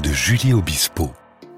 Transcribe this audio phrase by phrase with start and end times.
[0.00, 1.10] de Julie Obispo.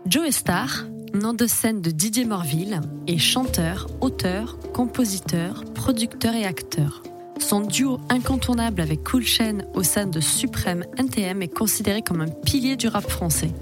[0.06, 0.84] Joe Star,
[1.14, 7.02] nom de scène de Didier Morville, est chanteur, auteur, compositeur, producteur et acteur.
[7.39, 12.29] Son duo incontournable avec Cool Chain au sein de Supreme NTM est considéré comme un
[12.29, 13.52] pilier du rap français.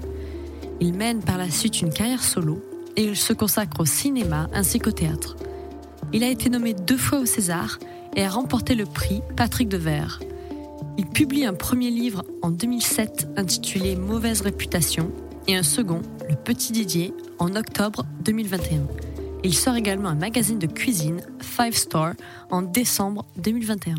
[0.79, 2.63] Il mène par la suite une carrière solo
[2.95, 5.35] et il se consacre au cinéma ainsi qu'au théâtre.
[6.13, 7.77] Il a été nommé deux fois au César
[8.15, 10.19] et a remporté le prix Patrick Devers.
[11.03, 15.11] Il publie un premier livre en 2007 intitulé Mauvaise réputation
[15.47, 18.83] et un second, Le Petit Didier, en octobre 2021.
[19.43, 22.13] Il sort également un magazine de cuisine, Five Star,
[22.51, 23.95] en décembre 2021.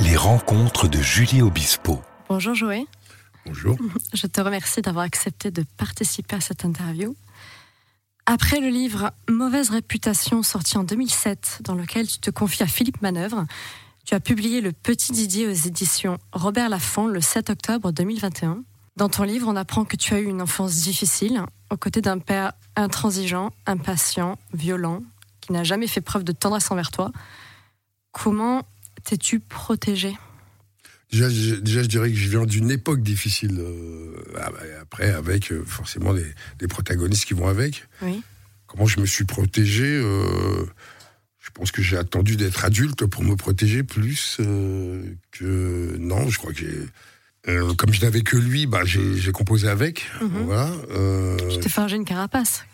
[0.00, 2.00] Les rencontres de Julie Obispo.
[2.28, 2.82] Bonjour Joël.
[3.46, 3.76] Bonjour.
[4.12, 7.14] Je te remercie d'avoir accepté de participer à cette interview.
[8.30, 13.00] Après le livre Mauvaise réputation sorti en 2007, dans lequel tu te confies à Philippe
[13.00, 13.46] Manœuvre,
[14.04, 18.64] tu as publié Le Petit Didier aux éditions Robert Laffont le 7 octobre 2021.
[18.96, 21.40] Dans ton livre, on apprend que tu as eu une enfance difficile,
[21.70, 25.00] aux côtés d'un père intransigeant, impatient, violent,
[25.40, 27.10] qui n'a jamais fait preuve de tendresse envers toi.
[28.12, 28.64] Comment
[29.04, 30.18] t'es-tu protégé?
[31.10, 33.58] Déjà, je, déjà, je dirais que je viens d'une époque difficile.
[33.58, 34.14] euh,
[34.80, 36.26] après, avec euh, forcément des,
[36.58, 37.86] des protagonistes qui vont avec.
[38.02, 38.22] Oui.
[38.66, 40.64] Comment je me suis protégé euh,
[41.40, 46.28] Je pense que j'ai attendu d'être adulte pour me protéger plus que non.
[46.28, 46.86] Je crois que j'ai
[47.78, 50.06] comme je n'avais que lui, bah, j'ai composé avec.
[50.20, 50.70] Voilà.
[50.90, 52.64] euh, Tu t'es forgé une carapace.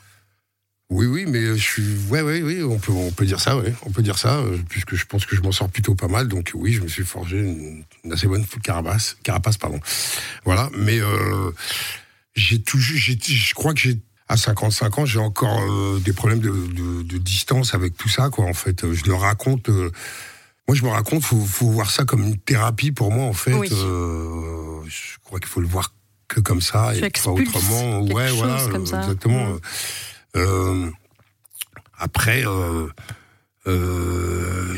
[0.95, 1.83] Oui, oui, mais je suis.
[2.09, 3.75] Ouais, ouais, oui, on peut, on peut dire ça, ouais.
[3.85, 6.29] On peut dire ça, euh, puisque je pense que je m'en sors plutôt pas mal.
[6.29, 9.17] Donc, oui, je me suis forgé une, une assez bonne carapace.
[9.25, 9.81] Carapace, pardon.
[10.45, 11.51] Voilà, mais euh,
[12.37, 12.97] j'ai toujours.
[12.97, 13.99] Je crois que j'ai.
[14.27, 18.31] À 55 ans, j'ai encore euh, des problèmes de, de, de distance avec tout ça,
[18.31, 18.91] quoi, en fait.
[18.93, 19.69] Je le raconte.
[19.69, 19.91] euh,
[20.67, 23.53] moi, je me raconte, faut, faut voir ça comme une thérapie pour moi, en fait.
[23.53, 23.69] Oui.
[23.71, 25.93] Euh, je crois qu'il faut le voir
[26.29, 28.01] que comme ça Tu et pas autrement.
[28.03, 29.01] ouais, chose voilà, comme euh, ça.
[29.03, 29.45] exactement.
[29.55, 29.59] Mm.
[30.37, 30.91] Euh,
[31.99, 32.87] après, euh,
[33.67, 34.77] euh,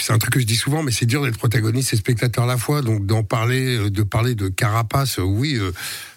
[0.00, 2.46] c'est un truc que je dis souvent, mais c'est dur d'être protagoniste et spectateur à
[2.46, 2.82] la fois.
[2.82, 5.58] Donc d'en parler, de parler de carapace, oui,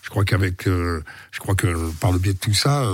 [0.02, 2.88] je crois qu'avec, je crois que par le biais de tout ça,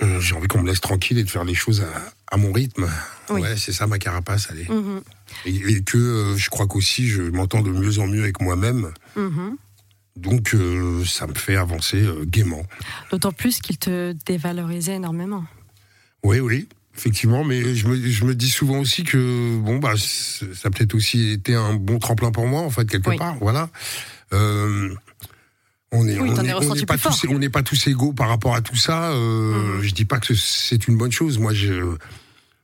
[0.00, 2.88] j'ai envie qu'on me laisse tranquille et de faire les choses à, à mon rythme.
[3.30, 3.42] Oui.
[3.42, 4.66] Ouais, c'est ça ma carapace, allez.
[4.68, 5.00] Mhm.
[5.44, 8.92] Et, et que je crois qu'aussi je m'entends de mieux en mieux avec moi-même.
[9.16, 9.56] Mhm.
[10.20, 12.62] Donc euh, ça me fait avancer euh, gaiement.
[13.10, 15.44] D'autant plus qu'il te dévalorisait énormément.
[16.24, 20.44] Oui, oui, effectivement, mais je me, je me dis souvent aussi que bon bah ça
[20.64, 23.16] a peut-être aussi été un bon tremplin pour moi en fait quelque Oui.
[23.16, 23.70] part, voilà.
[24.32, 24.92] Euh,
[25.90, 26.98] on Oui, n'est pas
[27.50, 29.10] pas tous égaux par rapport à tout ça.
[29.12, 29.82] Euh, Mhm.
[29.82, 31.38] Je dis pas que c'est une bonne chose.
[31.38, 31.96] Moi, je,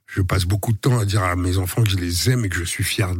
[0.06, 2.48] je passe beaucoup de temps à dire à mes enfants que je les aime et
[2.50, 3.14] que je suis fier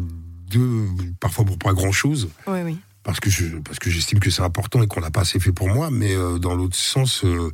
[0.51, 0.87] d'eux,
[1.21, 2.77] parfois pour pas grand chose Oui, oui.
[3.05, 5.53] Parce que je parce que j'estime que c'est important et qu'on l'a pas assez fait
[5.53, 7.51] pour moi mais euh, dans l'autre sens euh,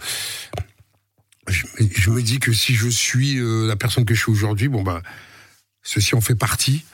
[1.48, 4.30] je, me- je me dis que si je suis euh, la personne que je suis
[4.30, 5.02] aujourd'hui bon bah
[5.82, 6.84] ceci en fait partie.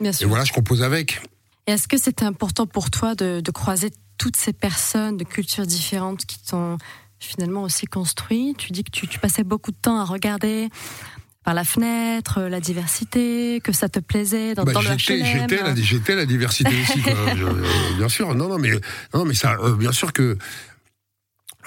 [0.00, 0.28] Bien et sûr.
[0.28, 1.20] voilà je compose avec.
[1.66, 5.66] Et Est-ce que c'était important pour toi de, de croiser toutes ces personnes de cultures
[5.66, 6.78] différentes qui t'ont
[7.20, 8.54] finalement aussi construit?
[8.56, 10.68] Tu dis que tu, tu passais beaucoup de temps à regarder
[11.44, 15.74] par la fenêtre la diversité, que ça te plaisait dans, Bah, dans le j'étais la,
[15.74, 17.14] j'étais la diversité aussi quoi.
[17.36, 17.62] Je- euh,
[17.96, 18.72] bien sûr non non mais
[19.14, 20.36] non mais ça euh, bien sûr que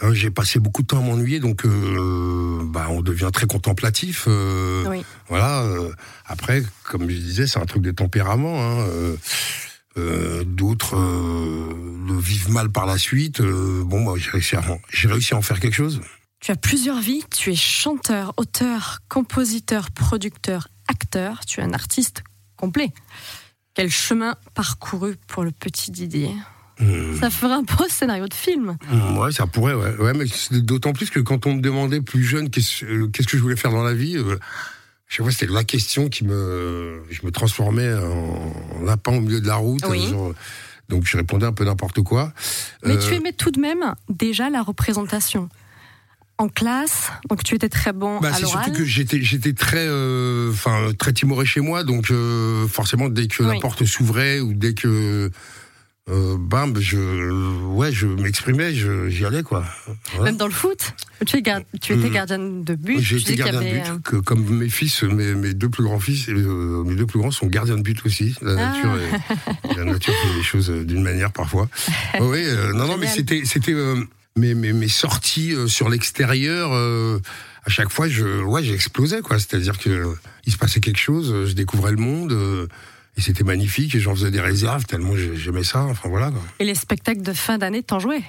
[0.02, 4.26] euh, j'ai passé beaucoup de temps à m'ennuyer, donc euh, bah, on devient très contemplatif.
[4.28, 5.06] euh, Oui.
[5.30, 5.62] Voilà.
[5.64, 5.92] euh,
[6.26, 8.60] après, comme je disais, c'est un truc de tempérament.
[8.60, 9.16] hein, euh,
[9.98, 11.70] euh, D'autres euh,
[12.08, 13.40] le vivent mal par la suite.
[13.42, 16.02] euh, bon, moi, j'ai réussi, à en- j'ai réussi à en faire quelque chose.
[16.44, 17.24] Tu as plusieurs vies.
[17.34, 21.40] Tu es chanteur, auteur, compositeur, producteur, acteur.
[21.48, 22.22] Tu es un artiste
[22.58, 22.92] complet.
[23.76, 26.32] Quel chemin parcouru pour le petit Didier
[26.80, 27.20] Mmh.
[27.20, 28.78] Ça ferait un beau scénario de film.
[28.92, 29.96] Mmh, Ouais, ça pourrait, ouais.
[29.98, 30.26] ouais mais
[30.60, 33.70] d'autant plus que quand on me demandait plus jeune qu'est-ce euh, que je voulais faire
[33.72, 34.40] dans la vie, euh,
[35.08, 37.04] je sais pas, c'était la question qui me.
[37.12, 39.84] Je me transformais en lapin au milieu de la route.
[39.88, 40.04] Oui.
[40.08, 40.34] euh, genre,
[40.90, 42.34] donc je répondais un peu n'importe quoi.
[42.84, 45.50] Mais Euh, tu aimais tout de même déjà la représentation.
[46.40, 49.86] En classe, donc tu étais très bon Bah, à c'est surtout que j'étais j'étais très
[49.88, 53.54] euh, enfin très timoré chez moi donc euh, forcément dès que Oui.
[53.56, 55.30] la porte s'ouvrait ou dès que
[56.10, 56.98] euh, bam je
[57.68, 59.64] ouais je m'exprimais j'y allais quoi.
[60.24, 60.94] Même dans le foot,
[61.26, 62.14] tu, es gar- tu étais Mm.
[62.14, 63.00] gardienne de but.
[63.00, 66.28] y gardien de but euh, que, comme mes fils mes, mes deux plus grands fils
[66.30, 68.74] euh, mes deux plus grands sont gardiens de but aussi la Ah.
[68.74, 71.70] nature est- la nature fait les choses euh, d'une manière parfois
[72.20, 72.44] oui
[72.74, 74.04] non non mais c'était c'était euh,
[74.36, 77.20] mes, mes, sorties euh, sur l'extérieur, euh,
[77.66, 79.40] à chaque fois, je, ouais, j'explosais, quoi.
[79.40, 80.16] C'est-à-dire que
[80.46, 82.68] il se passait quelque chose, euh, je découvrais le monde,
[83.18, 85.84] et c'était magnifique, et j'en faisais des réserves tellement j'ai- j'aimais ça.
[85.84, 86.32] Enfin voilà.
[86.60, 88.24] Et les spectacles de fin d'année, t'en jouais?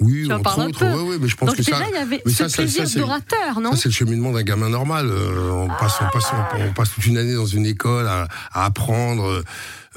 [0.00, 1.84] Oui, Tu en entre autres, ouais, ouais, mais je pense Donc que déjà, ça.
[1.88, 4.70] il y avait mais ce ça, plaisir d'orateur, non Ça, c'est le cheminement d'un gamin
[4.70, 5.08] normal.
[5.10, 8.26] Euh, on, passe, on, passe, on, on passe toute une année dans une école à,
[8.52, 9.42] à apprendre,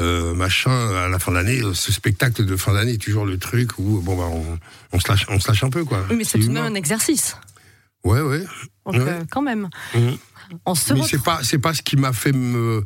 [0.01, 0.71] euh, machin.
[0.95, 3.77] À la fin de l'année, euh, ce spectacle de fin d'année est toujours le truc
[3.79, 4.59] où bon, bah, on,
[4.91, 5.85] on, se lâche, on se lâche un peu.
[5.85, 6.00] Quoi.
[6.09, 7.38] Oui, mais c'est tout de même un exercice.
[8.03, 8.44] Ouais, ouais.
[8.85, 8.99] Donc, Ouais.
[9.07, 9.69] euh, quand même.
[9.95, 10.17] Mhm.
[10.65, 12.83] On se Mais c'est pas, c'est pas ce qui m'a fait me.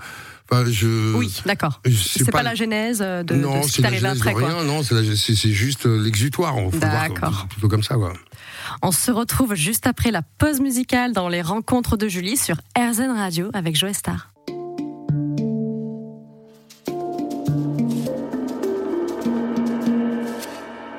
[0.51, 1.15] Je.
[1.15, 1.81] Oui, d'accord.
[1.85, 4.47] C'est pas, la genèse de, non, de ce c'est qui t'arrive après, quoi.
[4.47, 4.63] rien.
[4.63, 6.55] Non, c'est, juste euh, l'exutoire.
[6.71, 7.47] D'accord.
[7.49, 8.13] plutôt comme ça, quoi.
[8.81, 13.11] On se retrouve juste après la pause musicale dans les rencontres de Julie sur RZN
[13.11, 14.31] Radio avec Joe Star.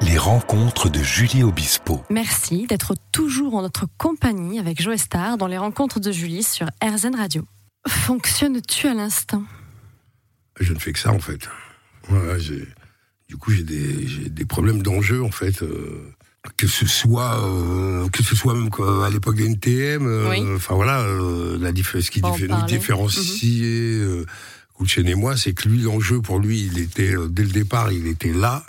[0.02, 2.02] Les rencontres de Julie Obispo.
[2.10, 6.66] Merci d'être toujours en notre compagnie avec Joe Star dans les rencontres de Julie sur
[6.82, 7.44] RZN Radio.
[7.86, 9.44] Fonctionnes-tu à l'instant?
[10.60, 11.48] Je ne fais que ça, en fait.
[12.08, 12.36] Voilà,
[13.28, 15.62] du coup, j'ai des, problèmes d'enjeu, en fait.
[15.62, 16.12] euh,
[16.56, 20.42] que ce soit, euh, que ce soit même quoi, à l'époque des NTM, euh, Oui.
[20.56, 24.24] enfin voilà, euh, la diff- ce qui diffé- nous différencie, euh,
[24.78, 27.92] Kulchen et moi, c'est que lui, l'enjeu pour lui, il était euh, dès le départ,
[27.92, 28.64] il était là.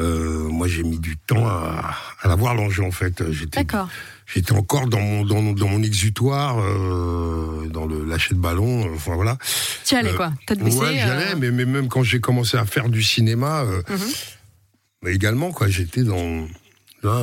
[0.00, 3.30] Euh, moi, j'ai mis du temps à, à l'avoir l'enjeu, en fait.
[3.30, 3.88] J'étais, D'accord.
[4.26, 8.92] J'étais encore dans mon, dans, mon- dans mon exutoire, euh, dans le lâcher de ballon.
[8.94, 9.36] Enfin voilà.
[9.84, 12.20] Tu y allais Euh, quoi baissée Ouais, j'y allais, euh, mais, mais même quand j'ai
[12.20, 13.96] commencé à faire du cinéma, Mhm.
[15.02, 16.46] bah, également, quoi, j'étais dans.
[17.02, 17.22] Là,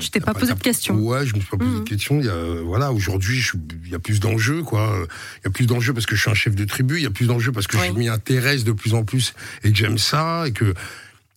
[0.00, 0.96] Tu t'es t'as pas posé t'as- de questions.
[0.96, 1.84] Ouais, je me suis pas posé Mhm.
[1.84, 2.18] de questions.
[2.18, 3.52] Il y a, voilà, aujourd'hui, je
[3.84, 4.92] il y a plus d'enjeux, quoi.
[5.38, 6.96] Il y a plus d'enjeux parce que je suis un chef de tribu.
[6.96, 7.84] Il y a plus d'enjeux parce que Oui.
[7.86, 10.74] je m'y intéresse de plus en plus et que j'aime ça et que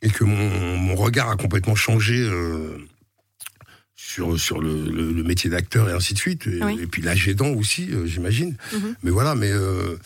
[0.01, 2.15] et que mon, mon regard a complètement changé.
[2.19, 2.77] euh,
[4.13, 6.45] sur, sur le, le- le métier d'acteur et ainsi de suite.
[6.47, 6.77] Et, Oui.
[6.81, 8.55] et puis l'âge aidant aussi, euh, j'imagine.
[8.71, 8.95] Mhm.
[9.03, 9.97] Mais voilà, mais euh,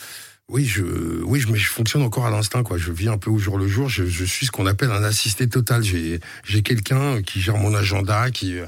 [0.47, 0.81] oui, je,
[1.23, 2.77] oui, je, mais je fonctionne encore à l'instinct, quoi.
[2.77, 3.89] Je vis un peu au jour le jour.
[3.89, 5.83] Je, je suis ce qu'on appelle un assisté total.
[5.83, 6.21] J'ai,
[6.63, 8.65] quelqu'un qui gère mon agenda, qui, euh,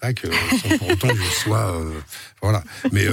[0.00, 0.26] tac,
[0.60, 1.90] sans pour autant que je sois, euh,
[2.42, 2.64] voilà.
[2.92, 3.06] Mais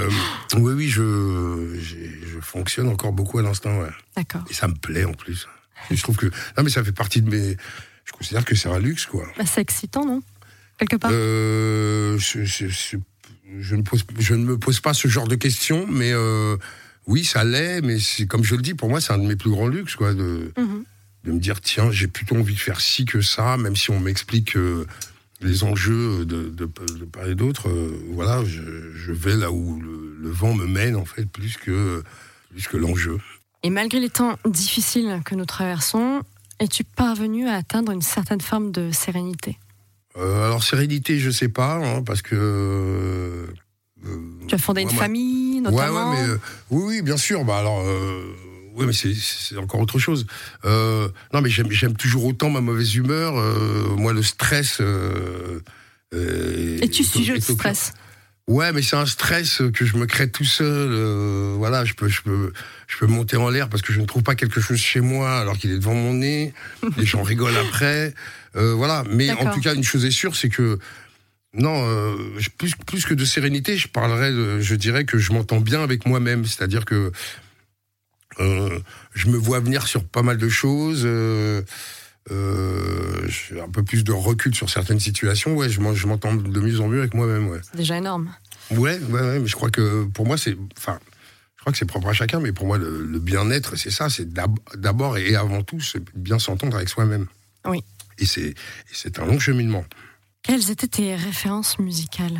[0.56, 3.88] oui, oui, je, je fonctionne encore beaucoup à l'instinct, ouais.
[4.16, 4.42] D'accord.
[4.50, 5.46] Et ça me plaît en plus.
[5.90, 7.56] Je trouve que, non, mais ça fait partie de mes.
[8.06, 9.24] Je considère que c'est un luxe, quoi.
[9.38, 10.22] Bah, c'est excitant, non?
[10.78, 12.96] Quelque part Euh, je, je- je-
[13.60, 16.56] je ne pose, je ne me pose pas ce genre de questions, mais euh,
[17.06, 19.36] oui, ça l'est, mais c'est comme je le dis, pour moi, c'est un de mes
[19.36, 20.84] plus grands luxes, quoi, de, Mhm.
[21.24, 24.00] de me dire, tiens, j'ai plutôt envie de faire ci que ça, même si on
[24.00, 24.86] m'explique euh,
[25.40, 26.68] les enjeux de, de,
[26.98, 28.62] de part et d'autre, euh, voilà, je,
[28.94, 32.02] je vais là où le, le vent me mène, en fait, plus que,
[32.50, 33.18] plus que l'enjeu.
[33.62, 36.22] Et malgré les temps difficiles que nous traversons,
[36.60, 39.58] es-tu parvenu à atteindre une certaine forme de sérénité?
[40.16, 42.34] Euh, alors, sérénité, je sais pas, hein, parce que.
[42.36, 43.46] euh,
[44.46, 46.38] Tu as fondé une ouais, famille, notamment ouais, mais euh,
[46.70, 47.44] oui, oui, bien sûr.
[47.44, 48.22] Bah alors, euh,
[48.76, 50.26] oui, mais c'est- encore autre chose.
[50.64, 53.36] Euh, non, mais j'aime, toujours autant ma mauvaise humeur.
[53.36, 54.78] euh, moi, le stress.
[54.80, 55.60] Euh,
[56.14, 57.74] euh, Et tu est au- sujet de est au cœur.
[57.74, 57.92] stress?
[58.46, 60.90] Ouais, mais c'est un stress que je me crée tout seul.
[60.92, 62.52] euh, voilà, je peux, je peux,
[62.86, 65.38] je peux monter en l'air parce que je ne trouve pas quelque chose chez moi
[65.38, 66.52] alors qu'il est devant mon nez.
[66.98, 68.12] Les gens rigolent après.
[68.56, 69.02] Euh, voilà.
[69.08, 70.78] Mais en tout cas, une chose est sûre, c'est que
[71.54, 72.16] non, euh,
[72.58, 76.04] plus, plus que de sérénité, je parlerais, de, je dirais que je m'entends bien avec
[76.04, 76.44] moi-même.
[76.44, 77.12] C'est-à-dire que
[78.40, 78.78] euh,
[79.14, 81.08] je me vois venir sur pas mal de choses.
[82.30, 82.34] Euh,
[83.24, 85.54] euh, j'ai un peu plus de recul sur certaines situations.
[85.56, 87.48] Ouais, je m'en- je m'entends de mieux en mieux avec moi-même.
[87.48, 87.60] Ouais.
[87.62, 88.30] C'est déjà énorme.
[88.70, 90.56] Ouais, ouais, ouais, mais je crois que pour moi, c'est.
[90.78, 90.98] Enfin,
[91.56, 94.08] je crois que c'est propre à chacun, mais pour moi, le, le bien-être, c'est ça.
[94.08, 97.26] C'est d'ab- d'abord et avant tout, c'est bien s'entendre avec soi-même.
[97.66, 97.82] Oui.
[98.18, 99.84] Et c'est un long cheminement.
[100.42, 102.38] Quelles étaient tes références musicales?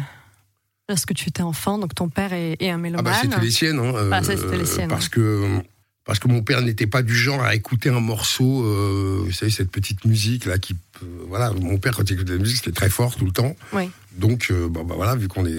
[0.89, 3.05] Lorsque tu étais enfant, donc ton père est, est un Ah mélomane.
[3.05, 3.79] bah, c'était les siennes.
[3.79, 5.61] Hein, euh, Ah, ça, c'était les siennes, Parce que.
[6.05, 9.51] Parce que mon père n'était pas du genre à écouter un morceau, euh, vous savez,
[9.51, 10.75] cette petite musique là qui.
[10.75, 13.57] peut- voilà, mon père, quand il écoutait la musique, c'était très fort tout le temps.
[13.73, 13.91] Oui.
[14.17, 15.59] Donc, euh, bah, bah, voilà, vu qu'on est,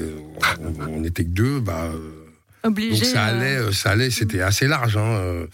[0.62, 1.86] on, on était que deux, bah.
[1.94, 2.22] euh,
[2.64, 2.92] Obligé.
[3.02, 4.98] Donc ça euh, allait, euh, ça allait, c'était assez large.
[4.98, 5.16] Hein.
[5.18, 5.48] euh,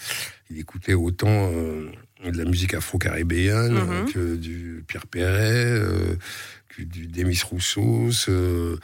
[0.49, 1.89] Il écoutait autant euh,
[2.29, 3.89] de la musique afro-caribéenne Mhm.
[3.89, 6.15] euh, que du Pierre Perret, euh,
[6.69, 8.77] que du Demis Roussos, euh,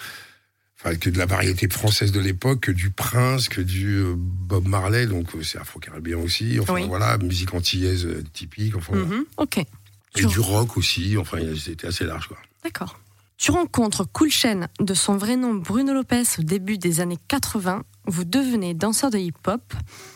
[0.79, 4.67] enfin que de la variété française de l'époque, que du Prince, que du euh, Bob
[4.67, 6.59] Marley, donc euh, c'est afro-caribéen aussi.
[6.59, 6.85] Enfin Oui.
[6.87, 8.75] voilà, musique antillaise euh, typique.
[8.75, 9.57] Enfin, mhm, Ok.
[9.57, 9.65] et
[10.13, 11.17] Tu- du rock aussi.
[11.17, 12.37] Enfin c'était assez large quoi.
[12.63, 12.99] D'accord.
[13.37, 17.83] Tu rencontres Cool Chain, de son vrai nom Bruno Lopez, au début des années 80.
[18.07, 19.61] Vous devenez danseur de hip-hop.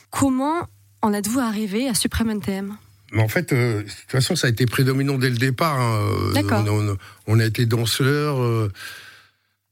[0.10, 0.68] Comment
[1.04, 2.76] en êtes-vous arrivé à Supreme NTM
[3.12, 5.80] Mais en fait, euh, de toute façon, ça a été prédominant dès le départ.
[5.80, 6.10] hein.
[6.34, 6.64] D'accord.
[6.68, 8.42] On, on- on a été danseurs.
[8.42, 8.72] euh,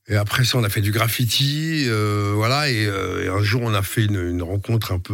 [0.09, 1.85] et après ça, on a fait du graffiti.
[1.87, 2.69] euh, voilà.
[2.69, 5.13] Et, euh, et un jour, on a fait une, une rencontre un peu.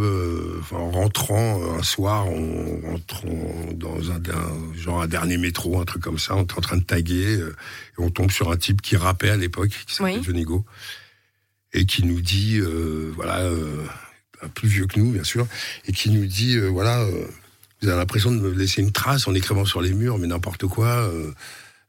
[0.71, 3.23] euh, en rentrant un soir, on rentre
[3.73, 6.35] dans un, un- genre un dernier métro, un truc comme ça.
[6.35, 7.33] On est en train de taguer.
[7.39, 7.41] et
[7.97, 10.23] on tombe sur un type qui rappait à l'époque, qui s'appelait Oui.
[10.23, 10.65] Johnny Go.
[11.73, 12.59] Et qui nous dit.
[13.15, 13.49] voilà.
[14.53, 15.45] plus vieux que nous, bien sûr.
[15.87, 16.57] Et qui nous dit.
[16.57, 17.03] voilà.
[17.81, 20.65] vous avez l'impression de me laisser une trace en écrivant sur les murs, mais n'importe
[20.67, 21.11] quoi,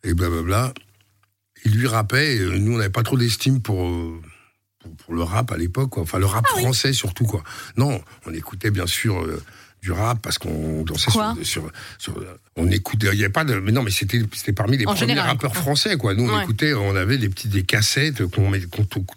[0.02, 0.74] et blablabla.
[1.66, 4.20] Il lui rappait, euh, nous on n'avait pas trop d'estime pour, euh,
[4.80, 7.24] pour, pour le rap à l'époque, enfin le rap français surtout.
[7.26, 7.42] quoi.
[7.76, 9.42] Non, on écoutait bien sûr euh,
[9.82, 12.14] du rap parce qu'on dansait sur, sur, sur-
[12.56, 13.54] On écoutait, il n'y avait pas de.
[13.56, 15.60] Mais non, mais c'était c'était parmi les En premiers général, rappeurs quoi.
[15.60, 16.14] français, quoi.
[16.14, 16.42] Nous on Ouais.
[16.44, 18.22] écoutait, on avait des petites des cassettes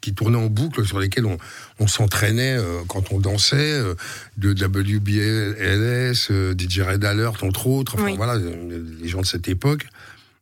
[0.02, 1.38] qui tournaient en boucle sur lesquelles on,
[1.80, 3.94] on s'entraînait euh, quand on dansait, euh,
[4.38, 8.16] de WBLS, DJ Red Alert, entre autres, enfin Oui.
[8.18, 9.88] voilà, les gens de cette époque.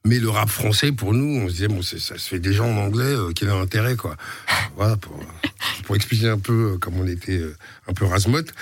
[0.06, 2.78] Mais le rap français, pour nous, on se disait, bon, ça se fait déjà en
[2.78, 4.16] anglais, euh, quel est l'intérêt, quoi.
[4.78, 5.20] Voilà, pour,
[5.84, 7.56] pour expliquer un peu euh, comme on était euh,
[7.88, 8.54] un peu rasmote.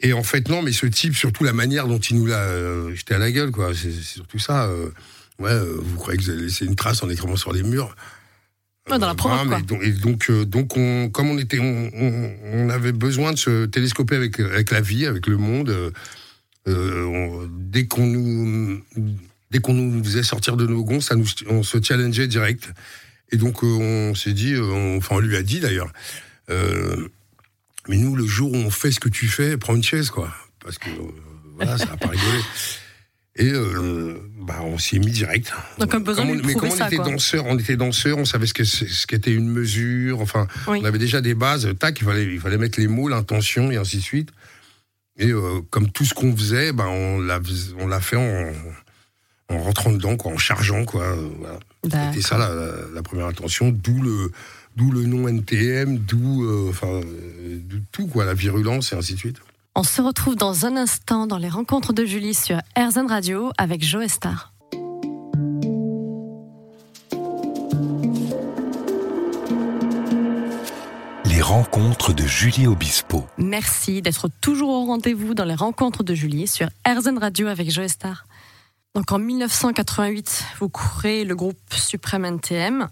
[0.00, 2.94] Et en fait, non, mais ce type, surtout la manière dont il nous l'a euh,
[2.94, 3.72] jeté à la gueule, quoi.
[3.74, 4.66] C'est surtout ça.
[4.66, 4.90] euh,
[5.40, 7.96] ouais, euh, vous croyez que vous allez laisser une trace en écrivant sur les murs?
[8.88, 9.60] Dans la voilà, quoi.
[9.62, 13.38] donc, et donc, euh, donc on, comme on était, on, on- on avait besoin de
[13.38, 15.70] se télescoper avec, avec la vie, avec le monde.
[15.70, 15.90] euh,
[16.68, 18.80] euh, on- dès qu'on nous,
[19.50, 22.70] dès qu'on nous faisait sortir de nos gonds, ça nous, on se challengeait direct.
[23.32, 23.66] Et donc euh,
[24.10, 25.92] on s'est dit, euh, on- enfin on lui a dit d'ailleurs,
[26.50, 27.08] euh,
[27.88, 30.32] mais nous le jour où on fait ce que tu fais, prends une chaise quoi,
[30.60, 30.88] parce que
[31.56, 32.40] voilà, ça va pas rigoler.
[33.38, 35.52] Et euh, bah, on s'y est mis direct.
[35.78, 37.04] Donc, un besoin Comme de on- mais comme on ça, était quoi.
[37.10, 40.20] danseurs, on était danseurs, on savait ce que ce qu'était une mesure.
[40.22, 40.78] Enfin, Oui.
[40.80, 41.68] on avait déjà des bases.
[41.78, 44.30] Tac, il fallait, il fallait mettre les mots, l'intention et ainsi de suite.
[45.18, 47.38] Et euh, comme tout ce qu'on faisait, ben on l'a,
[47.78, 48.52] on l'a fait en,
[49.48, 51.02] en rentrant dedans, quoi, en chargeant, quoi.
[51.02, 51.58] euh, voilà.
[52.12, 54.32] C'était ça la, la- la première intention, d'où le,
[54.76, 59.14] d'où le nom NTM, d'où, euh, enfin, euh, d'où tout, quoi, la virulence et ainsi
[59.14, 59.36] de suite.
[59.76, 63.84] On se retrouve dans un instant dans les rencontres de Julie sur RZN Radio avec
[63.84, 64.52] Joe Star.
[71.24, 73.26] Les rencontres de Julie Obispo.
[73.38, 77.88] Merci d'être toujours au rendez-vous dans les rencontres de Julie sur RZN Radio avec Joe
[77.88, 78.26] Star.
[78.96, 82.88] Donc en 1988, vous créez le groupe Supreme NTM.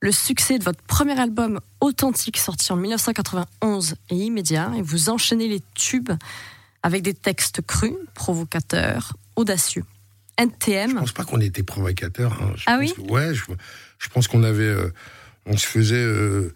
[0.00, 5.46] Le succès de votre premier album Authentique sorti en 1991 est immédiat et vous enchaînez
[5.46, 6.10] les tubes
[6.82, 9.84] avec des textes crus, provocateurs, audacieux.
[10.40, 12.32] Je NTM, pense pas qu'on était provocateur.
[12.42, 12.52] hein.
[12.56, 12.94] Je Ah pense oui?
[13.06, 13.44] que- Ouais, je,
[14.00, 14.92] je pense qu'on avait, euh,
[15.46, 16.52] on se faisait euh,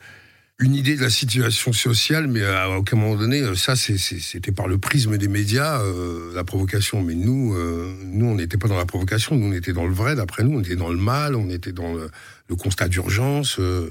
[0.62, 4.20] une idée de la situation sociale, mais à aucun moment donné, euh, ça, c'est- c'est-
[4.20, 7.02] c'était par le prisme des médias, euh, la provocation.
[7.02, 9.34] Mais nous, euh, nous, on n'était pas dans la provocation.
[9.36, 10.14] Nous, on était dans le vrai.
[10.14, 12.10] D'après nous, on était dans le mal, on était dans le,
[12.48, 13.56] le constat d'urgence.
[13.58, 13.90] euh,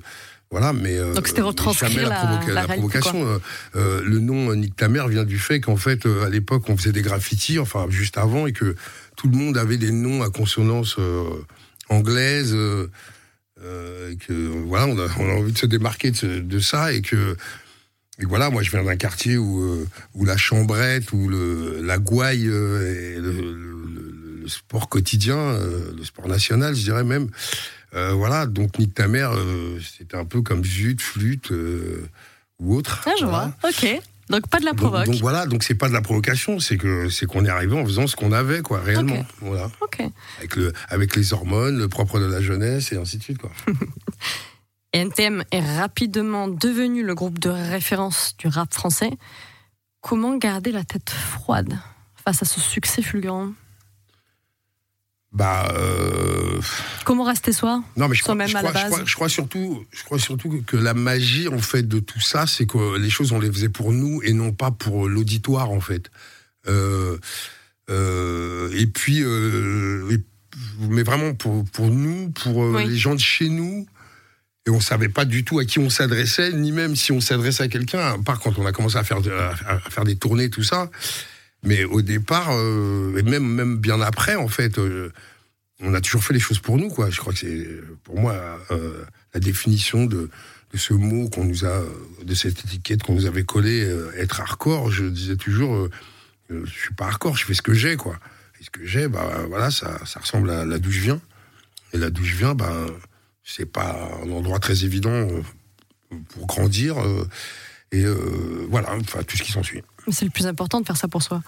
[0.50, 3.40] voilà, mais euh, Donc c'était retranscrire la- provoca- la provocation.
[3.74, 7.02] le nom Nick ta mère vient du fait qu'en fait, à l'époque, on faisait des
[7.02, 8.76] graffitis, enfin juste avant, et que
[9.16, 11.24] tout le monde avait des noms à consonance euh,
[11.90, 12.54] anglaise.
[13.64, 16.60] Euh, et que voilà, on a, on a envie de se démarquer de, ce- de
[16.60, 17.36] ça et que
[18.20, 21.98] et voilà, moi je viens d'un quartier où, euh, où la chambrette, où le, la
[21.98, 27.04] gouaille euh, est le, le- le- le sport quotidien, euh, le sport national, je dirais
[27.04, 27.30] même.
[27.94, 29.34] Euh, voilà, donc Nick ta mère,
[29.98, 31.52] c'était un peu comme zut, flûte
[32.60, 33.02] ou autre.
[33.06, 33.54] ah, je Voilà.
[33.62, 34.02] vois, ok.
[34.32, 35.06] Donc pas de la Donc, provoque.
[35.06, 37.86] donc voilà, donc c'est pas de la provocation, c'est que c'est qu'on est arrivé en
[37.86, 39.24] faisant ce qu'on avait, quoi, réellement.
[39.42, 40.02] Voilà, Ok.
[40.40, 43.52] avec le avec les hormones, le propre de la jeunesse et ainsi de suite, quoi.
[44.94, 49.12] NTM est rapidement devenu le groupe de référence du rap français.
[50.02, 51.78] Comment garder la tête froide
[52.26, 53.50] face à ce succès fulgurant?
[55.32, 55.74] Bah.
[55.78, 56.60] Euh...
[57.06, 58.92] Comment rester soi Non, mais je crois, je, à la crois, je, base.
[58.92, 62.48] crois, je crois surtout, je crois surtout que la magie en fait de tout ça,
[62.48, 65.80] c'est que les choses on les faisait pour nous et non pas pour l'auditoire en
[65.80, 66.12] fait.
[66.68, 67.18] Euh,
[67.90, 70.18] euh, et puis, euh,
[70.82, 72.88] mais vraiment pour pour nous, pour euh, Oui.
[72.88, 73.86] les gens de chez nous.
[74.68, 77.64] Et on savait pas du tout à qui on s'adressait, ni même si on s'adressait
[77.64, 79.18] à quelqu'un, à part quand on a commencé à faire,
[79.68, 80.92] à faire des tournées, tout ça.
[81.64, 85.12] Mais au départ, euh, et même, même bien après, en fait, euh,
[85.82, 87.10] on a toujours fait les choses pour nous, quoi.
[87.10, 87.68] Je crois que c'est,
[88.04, 88.34] pour moi,
[88.72, 89.04] euh,
[89.34, 90.30] la définition de,
[90.74, 91.90] ce mot qu'on nous a, euh,
[92.24, 94.92] de cette étiquette qu'on nous avait collée, euh, être hardcore.
[94.92, 95.92] Je disais toujours, euh,
[96.52, 98.18] euh, je suis pas hardcore, je fais ce que j'ai, quoi.
[98.60, 101.22] Et ce que j'ai, bah voilà, ça, ça ressemble à là d'où je viens.
[101.94, 102.88] Et là d'où je viens, ben,
[103.44, 105.42] c'est pas un endroit très évident euh,
[106.30, 106.96] pour grandir.
[107.92, 109.84] Et euh, voilà, enfin tout ce qui s'ensuit.
[110.08, 111.42] Mais C'est le plus important de faire ça pour soi.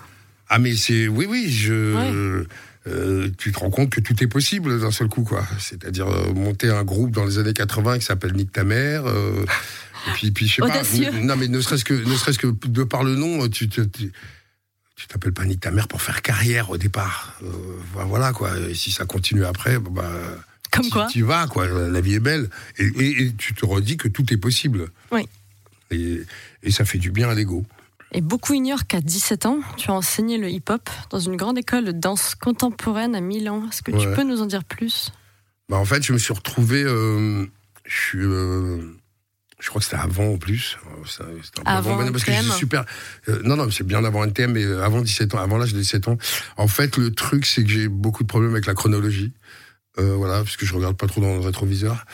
[0.50, 2.46] Ah mais c'est oui oui je
[2.86, 5.46] euh, tu te rends compte que tout est possible d'un seul coup quoi.
[5.58, 9.06] C'est-à-dire euh, monter un groupe dans les années 80 qui s'appelle Nick ta mère.
[9.08, 10.84] Et puis puis je sais pas.
[11.22, 15.08] Non mais ne serait-ce que ne serait-ce que de par le nom tu tu, tu
[15.08, 17.40] t'appelles pas Nick ta mère pour faire carrière au départ.
[17.94, 18.52] voilà quoi.
[18.70, 20.12] Et si ça continue après bah
[20.74, 21.68] comme quoi Tu vas, quoi.
[21.68, 22.50] La vie est belle.
[22.80, 24.90] Et, tu te redis que tout est possible.
[25.12, 25.28] Oui.
[25.92, 26.22] Et,
[26.64, 27.66] et ça fait du bien à l'ego.
[28.14, 31.86] Et beaucoup ignorent qu'à 17 ans, tu as enseigné le hip-hop dans une grande école
[31.86, 33.64] de danse contemporaine à Milan.
[33.70, 35.12] Est-ce que tu peux nous en dire plus?
[35.68, 36.84] Bah En fait, je me suis retrouvé.
[36.84, 37.46] Euh,
[37.86, 38.20] je suis.
[38.20, 38.82] Euh,
[39.60, 40.78] je crois que c'était avant en plus.
[41.08, 42.86] C'était avant, avant parce que j'ai super.
[43.30, 46.10] Euh, non, non, c'est bien avant NTM, mais avant 17 ans, avant l'âge de 17
[46.10, 46.18] ans.
[46.58, 49.32] En fait, le truc, c'est que j'ai beaucoup de problèmes avec la chronologie.
[49.98, 52.06] Voilà, parce que je regarde pas trop dans le rétroviseur.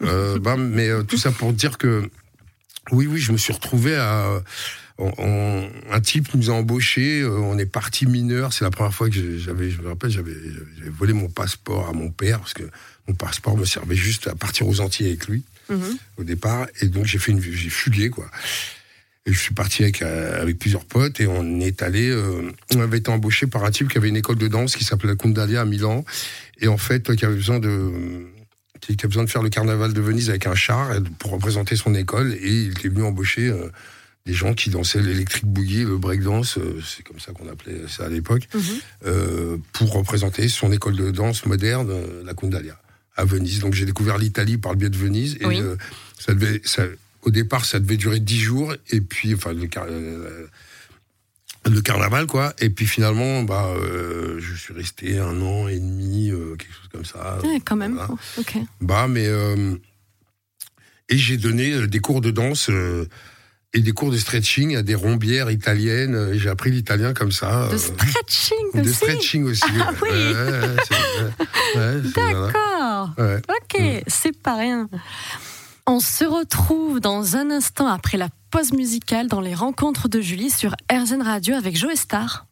[0.00, 2.10] Bah, mais tout ça pour dire que
[2.92, 4.42] oui, oui, je me suis retrouvé à
[4.98, 8.52] on, un type nous a embauchés, euh, on est parti mineur.
[8.52, 10.34] C'est la première fois que j'avais, je me rappelle, j'avais
[10.90, 12.64] volé mon passeport à mon père parce que
[13.08, 15.98] mon passeport me servait juste à partir aux Antilles avec lui mhm.
[16.16, 16.66] au départ.
[16.80, 18.26] Et donc j'ai fait une, j'ai fugué quoi.
[19.26, 22.08] Et je suis parti avec, euh, avec plusieurs potes et on est allé.
[22.08, 24.84] Euh, on avait été embauché par un type qui avait une école de danse qui
[24.84, 26.04] s'appelait la Kundalia à Milan
[26.60, 28.28] et en fait qui avait besoin de
[28.80, 31.94] qui avait besoin de faire le carnaval de Venise avec un char pour représenter son
[31.94, 33.52] école et il était venu embaucher
[34.26, 38.06] des gens qui dansaient l'électrique boogie, le breakdance, euh, c'est comme ça qu'on appelait ça
[38.06, 38.62] à l'époque, mhm.
[39.06, 42.76] euh, pour représenter son école de danse moderne, euh, la Kundalia,
[43.16, 43.60] à Venise.
[43.60, 45.36] Donc j'ai découvert l'Italie par le biais de Venise.
[45.40, 45.62] Et
[46.18, 46.84] ça devait, ça,
[47.22, 49.68] au départ, ça devait durer dix jours, et puis, enfin, le,
[51.68, 52.52] le carnaval, quoi.
[52.58, 53.70] Et puis finalement, bah,
[54.38, 57.38] je suis resté un an et demi, quelque chose comme ça.
[57.42, 58.00] Ouais, quand même.
[58.38, 58.56] Ok.
[58.80, 59.26] Bah, mais.
[61.08, 62.70] et j'ai donné des cours de danse
[63.76, 66.32] et des cours de stretching à des rombières italiennes.
[66.32, 67.68] J'ai appris l'italien comme ça.
[67.68, 68.82] De euh, stretching aussi.
[68.82, 69.62] De stretching aussi.
[69.80, 70.08] Ah oui.
[72.14, 73.10] D'accord.
[73.18, 74.00] Ok, mm.
[74.06, 74.88] c'est pas rien.
[75.88, 80.50] On se retrouve dans un instant après la pause musicale dans les rencontres de Julie
[80.50, 82.46] sur RZN Radio avec Joe Star.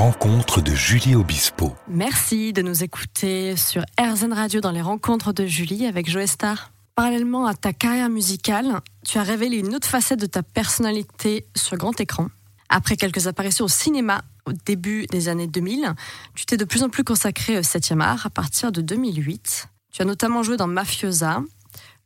[0.00, 1.74] rencontres de Julie Obispo.
[1.86, 6.72] Merci de nous écouter sur RZN Radio dans les rencontres de Julie avec Joe Star.
[6.94, 11.76] Parallèlement à ta carrière musicale, tu as révélé une autre facette de ta personnalité sur
[11.76, 12.28] grand écran.
[12.70, 15.94] Après quelques apparitions au cinéma au début des années 2000,
[16.34, 19.68] tu t'es de plus en plus consacré au 7e art à partir de 2008.
[19.92, 21.42] Tu as notamment joué dans Mafiosa,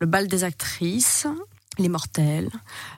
[0.01, 1.27] Le bal des actrices,
[1.79, 2.51] les Mortels.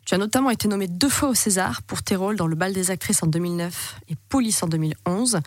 [0.05, 2.73] Tu as notamment été nommé deux fois au César pour tes rôles dans Le Bal
[2.73, 5.41] des actrices en 2009 et Police en 2011.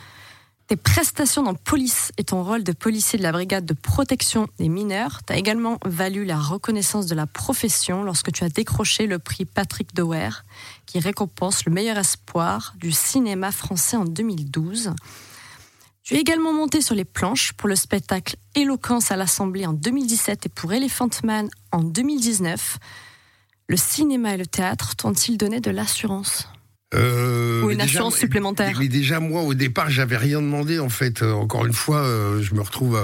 [0.67, 4.69] Tes prestations dans Police et ton rôle de policier de la brigade de protection des
[4.69, 9.45] mineurs t'as également valu la reconnaissance de la profession lorsque tu as décroché le prix
[9.45, 10.29] Patrick Dower,
[10.89, 14.95] qui récompense le meilleur espoir du cinéma français en 2012.
[16.01, 20.47] Tu es également monté sur les planches pour le spectacle Éloquence à l'Assemblée en 2017
[20.47, 22.79] et pour Elephant Man en 2019.
[23.67, 26.49] Le cinéma et le théâtre t'ont-ils donné de l'assurance?
[26.95, 28.75] Euh, Ou une assurance supplémentaire?
[28.79, 31.21] Mais déjà, moi, au départ, j'avais rien demandé, en fait.
[31.21, 32.99] Euh, encore une fois, euh, je me retrouve.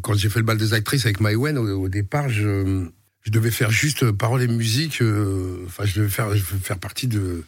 [0.00, 2.88] quand j'ai fait le bal des actrices avec Maïwen, au, départ, je,
[3.28, 5.02] je, devais faire juste paroles et musique.
[5.66, 7.44] Enfin, je devais faire, faire partie de,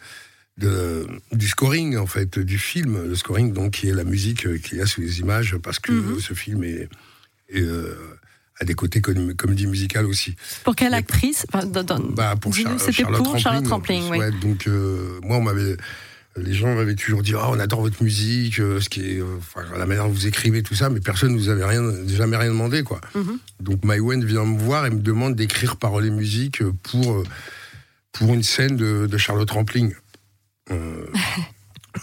[0.57, 3.07] de, du scoring, en fait, du film.
[3.07, 5.91] Le scoring, donc, qui est la musique qu'il y a sous les images, parce que
[5.91, 6.19] mhm.
[6.19, 6.89] ce film est.
[7.49, 7.67] est
[8.59, 10.35] à des côtés comédie musicale aussi.
[10.63, 11.47] Pour quelle actrice?
[11.51, 14.07] Bah, pour C'était pour Charlotte Rampling.
[14.09, 15.77] Ouais, donc euh, moi, on m'avait,
[16.37, 19.37] les gens m'avaient toujours dit, oh, on adore votre musique, euh, ce qui est, euh,
[19.77, 22.49] la manière dont vous écrivez tout ça, mais personne ne vous avait rien, jamais rien
[22.49, 23.01] demandé, quoi.
[23.15, 23.37] Mm-hmm.
[23.59, 27.23] Donc Mywen vient me voir et me demande d'écrire paroles et musique pour
[28.13, 29.93] pour une scène de, de Charlotte Rampling.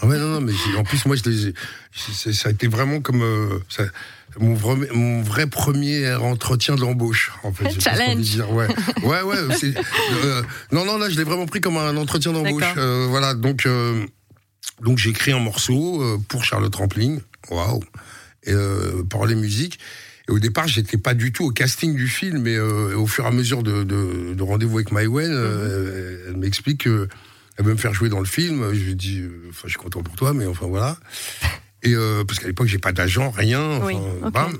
[0.03, 1.53] Ah ouais, non, non, mais en plus, moi, je
[1.91, 3.25] ça a été vraiment comme
[3.71, 3.85] ça,
[4.38, 7.81] mon vrai, mon vrai premier entretien d'embauche, en fait.
[7.81, 8.41] Challenge.
[8.51, 8.69] Ouais,
[9.03, 9.37] ouais, ouais.
[10.25, 12.64] Euh, non, non, là, je l'ai vraiment pris comme un entretien d'embauche.
[12.77, 14.05] Euh, voilà, donc, euh,
[14.81, 17.21] donc j'ai écrit un morceau pour Charlotte Rampling.
[17.51, 17.83] Waouh.
[18.45, 18.55] Et
[19.27, 19.79] les musiques.
[20.29, 23.29] Et au départ, j'étais pas du tout au casting du film, mais au fur et
[23.29, 27.09] à mesure de, de, rendez-vous avec Maïwen, mm elle m'explique qu'elle
[27.59, 28.73] veut me faire jouer dans le film.
[28.73, 30.99] Je lui dis, enfin, je suis content pour toi, mais enfin voilà.
[31.83, 33.81] Et euh, parce qu'à l'époque, j'ai pas d'agent, rien.
[34.23, 34.51] Enfin,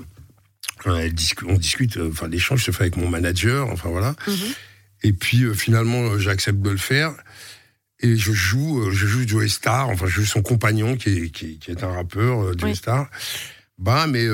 [0.85, 4.15] on discute, euh, enfin, l'échange se fait avec mon manager, enfin voilà.
[4.27, 4.35] Mhm.
[5.03, 7.13] Et puis euh, finalement, j'accepte de le faire.
[8.01, 11.59] Et je joue, je joue Joe Star, enfin, je joue son compagnon qui est, qui,
[11.67, 13.09] est un rappeur, Joe Star.
[13.77, 14.25] Bah, mais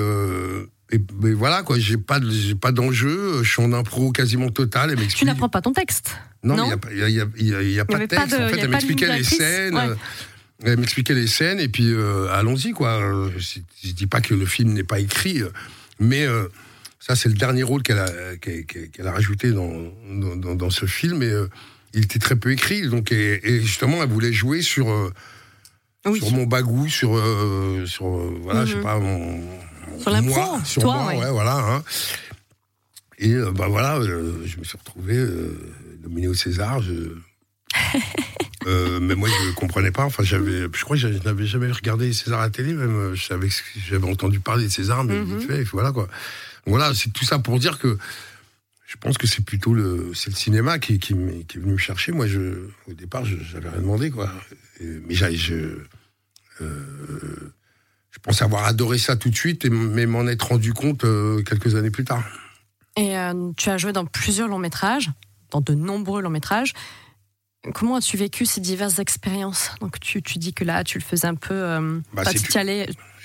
[0.91, 4.91] et, mais voilà quoi, j'ai pas j'ai pas d'enjeu, je suis en impro quasiment total.
[4.91, 6.15] Elle Tu n'apprends pas ton texte.
[6.43, 8.29] Non, Non il n'y a, pas- il y a- a- a- pas de texte.
[8.37, 9.75] de- en fait, elle m'expliquait les scènes.
[9.77, 9.95] euh,
[10.63, 12.89] Elle m'expliquait les scènes et puis euh, allons-y quoi.
[13.01, 15.49] Euh, Je, je dis pas que le film n'est pas écrit, euh,
[15.99, 16.47] mais euh,
[16.99, 19.71] ça c'est le dernier rôle qu'elle a qu'elle qu'elle a rajouté dans,
[20.07, 21.47] dans, dans- dans ce film et euh,
[21.95, 25.11] il était très peu écrit donc et, et justement elle voulait jouer sur euh,
[26.05, 26.19] Oui.
[26.19, 28.83] sur mon bagou sur euh, sur euh, voilà je sais Mhm.
[28.83, 29.41] pas mon
[29.99, 31.19] Sur l'impro, moi, sur toi, moi, ouais.
[31.23, 31.83] ouais, voilà hein.
[33.17, 35.25] et bah voilà je me suis retrouvé
[36.03, 36.93] nominé au César je
[39.01, 40.05] mais moi, je ne comprenais pas.
[40.05, 43.13] Enfin, j'avais, je crois que je n'avais jamais regardé César à la télé, même.
[43.13, 45.37] J'avais entendu parler de César, mais Mhm.
[45.37, 46.07] vite fait, et voilà quoi.
[46.65, 47.97] Voilà, c'est tout ça pour dire que
[48.87, 51.73] je pense que c'est plutôt le, c'est le cinéma qui, qui, m'est- qui est venu
[51.73, 52.11] me chercher.
[52.11, 54.31] Moi, je, au départ, je j'avais rien demandé, quoi.
[54.79, 55.79] Mais je,
[56.61, 57.53] euh,
[58.11, 61.41] je pense avoir adoré ça tout de suite, et, mais m'en être rendu compte euh,
[61.43, 62.23] quelques années plus tard.
[62.97, 65.09] Et euh, tu as joué dans plusieurs longs métrages,
[65.51, 66.73] dans de nombreux longs métrages.
[67.73, 69.71] Comment as-tu vécu ces diverses expériences?
[69.81, 71.53] Donc tu, tu dis que là, tu le faisais un peu...
[71.55, 72.37] Euh, Bah, pas c'est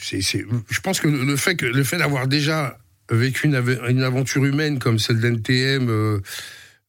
[0.01, 2.79] c'est, c'est- je pense que le fait, que, le fait d'avoir déjà
[3.17, 6.21] vécu une, une aventure humaine comme celle d'NTM euh,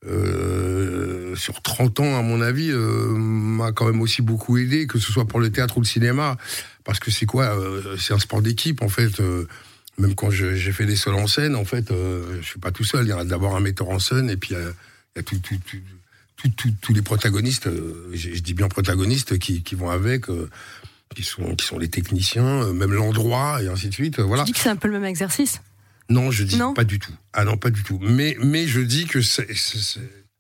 [0.08, 5.00] euh, sur 30 ans, à mon avis, euh, m'a quand même aussi beaucoup aidé, que
[5.00, 6.38] ce soit pour le théâtre ou le cinéma.
[6.84, 9.22] Parce que c'est quoi euh, C'est un sport d'équipe, en fait.
[9.98, 12.84] même quand j'ai fait des seuls en scène, en fait, euh, je suis pas tout
[12.84, 13.06] seul.
[13.06, 17.02] Il y a d'abord un metteur en scène, et puis il y a tous les
[17.04, 17.70] protagonistes,
[18.14, 20.26] je, dis bien protagonistes, qui, qui vont avec.
[21.16, 24.20] qui sont, qui sont les techniciens, même l'endroit, et ainsi de suite.
[24.20, 24.44] Voilà.
[24.46, 25.62] Tu dis que c'est un peu le même exercice
[26.10, 27.14] Non, je dis Non pas du tout.
[27.34, 28.00] Ah non, pas du tout.
[28.02, 29.48] Mais, mais je dis que c'est,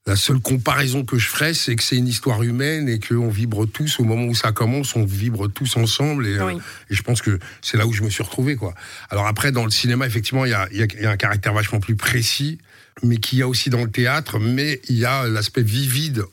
[0.07, 3.65] la seule comparaison que je ferais, c'est que c'est une histoire humaine et qu'on vibre
[3.67, 6.25] tous au moment où ça commence, on vibre tous ensemble.
[6.27, 6.45] Et, euh,
[6.89, 8.55] et je pense que c'est là où je me suis retrouvé.
[8.55, 8.73] Quoi.
[9.09, 11.17] Alors après, dans le cinéma, effectivement, il y a, y a- il y a un
[11.17, 12.57] caractère vachement plus précis,
[13.03, 16.23] mais qu'il y a aussi dans le théâtre, mais il y a l'aspect vivide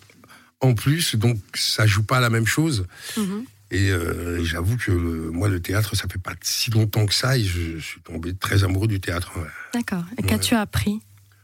[0.60, 2.86] en plus, donc ça joue pas la même chose.
[3.16, 3.44] Mhm.
[3.70, 7.36] Et euh, j'avoue que le- moi, le théâtre, ça fait pas si longtemps que ça,
[7.36, 9.32] et je, je suis tombé très amoureux du théâtre.
[9.74, 10.04] D'accord.
[10.16, 10.28] Et Ouais.
[10.28, 11.00] qu'as-tu appris?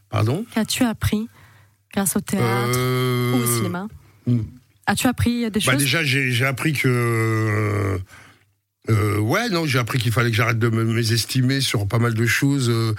[0.09, 0.45] Pardon?
[0.53, 1.27] Qu'as-tu appris
[1.93, 3.87] grâce au théâtre Euh, ou au cinéma?
[4.25, 4.39] hmm.
[4.87, 5.77] As-tu appris des bah choses?
[5.77, 6.87] déjà, j'ai appris que.
[6.87, 7.97] euh,
[8.89, 12.13] euh, ouais, non, j'ai appris qu'il fallait que j'arrête de me mésestimer sur pas mal
[12.13, 12.69] de choses.
[12.69, 12.93] Euh,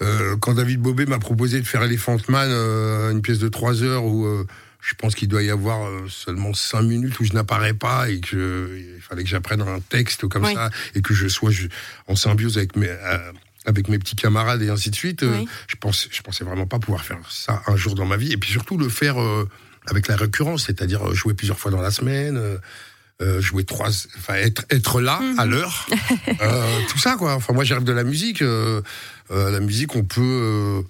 [0.00, 3.82] euh, quand David Bobet m'a proposé de faire Elephant Man, euh, une pièce de trois
[3.82, 4.46] heures où euh,
[4.84, 8.18] je pense qu'il doit y avoir euh, seulement cinq minutes où je n'apparais pas et
[8.20, 10.54] que il fallait que j'apprenne un texte comme Oui.
[10.54, 11.68] ça et que je sois je-
[12.08, 13.32] en symbiose avec mes euh,
[13.64, 15.22] avec mes petits camarades et ainsi de suite.
[15.22, 15.48] euh, Oui.
[15.68, 18.36] je pense je pensais vraiment pas pouvoir faire ça un jour dans ma vie et
[18.36, 19.48] puis surtout le faire euh,
[19.86, 22.36] avec la récurrence, c'est-à-dire jouer plusieurs fois dans la semaine.
[22.36, 22.58] euh,
[23.40, 25.38] jouer trois, enfin être être là Mhm.
[25.38, 25.86] à l'heure,
[26.90, 27.34] tout ça quoi.
[27.34, 28.42] Enfin moi j'arrive de la musique,
[29.30, 30.82] la musique on peut,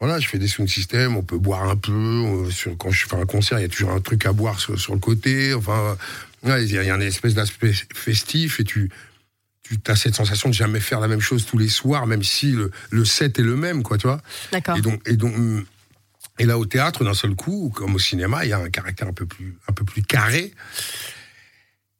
[0.00, 1.92] voilà, je fais des sound systems, on peut boire un peu.
[1.92, 4.60] euh, sur, quand je fais un concert, il y a toujours un truc à boire
[4.60, 5.54] sur, sur le côté.
[5.54, 5.96] Enfin,
[6.44, 8.90] il y a il y a une espèce d'aspect festif et tu
[9.62, 12.52] tu as cette sensation de jamais faire la même chose tous les soirs, même si
[12.52, 14.20] le, le set est le même, quoi, tu vois.
[14.52, 14.76] D'accord.
[14.76, 15.34] Et donc, et donc,
[16.38, 19.08] et là au théâtre, d'un seul coup, comme au cinéma, il y a un caractère
[19.08, 20.52] un peu plus, un peu plus carré.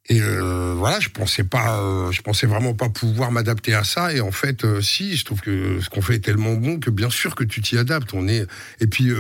[0.08, 4.12] Et euh, voilà, je pensais pas, euh, je pensais vraiment pas pouvoir m'adapter à ça.
[4.12, 6.90] Et en fait, euh, si, je trouve que ce qu'on fait est tellement bon que
[6.90, 8.14] bien sûr que tu t'y adaptes.
[8.14, 8.46] On est,
[8.80, 9.10] et puis,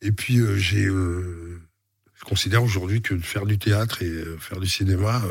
[0.00, 5.22] et puis j'ai, je considère aujourd'hui que faire du théâtre et faire du cinéma.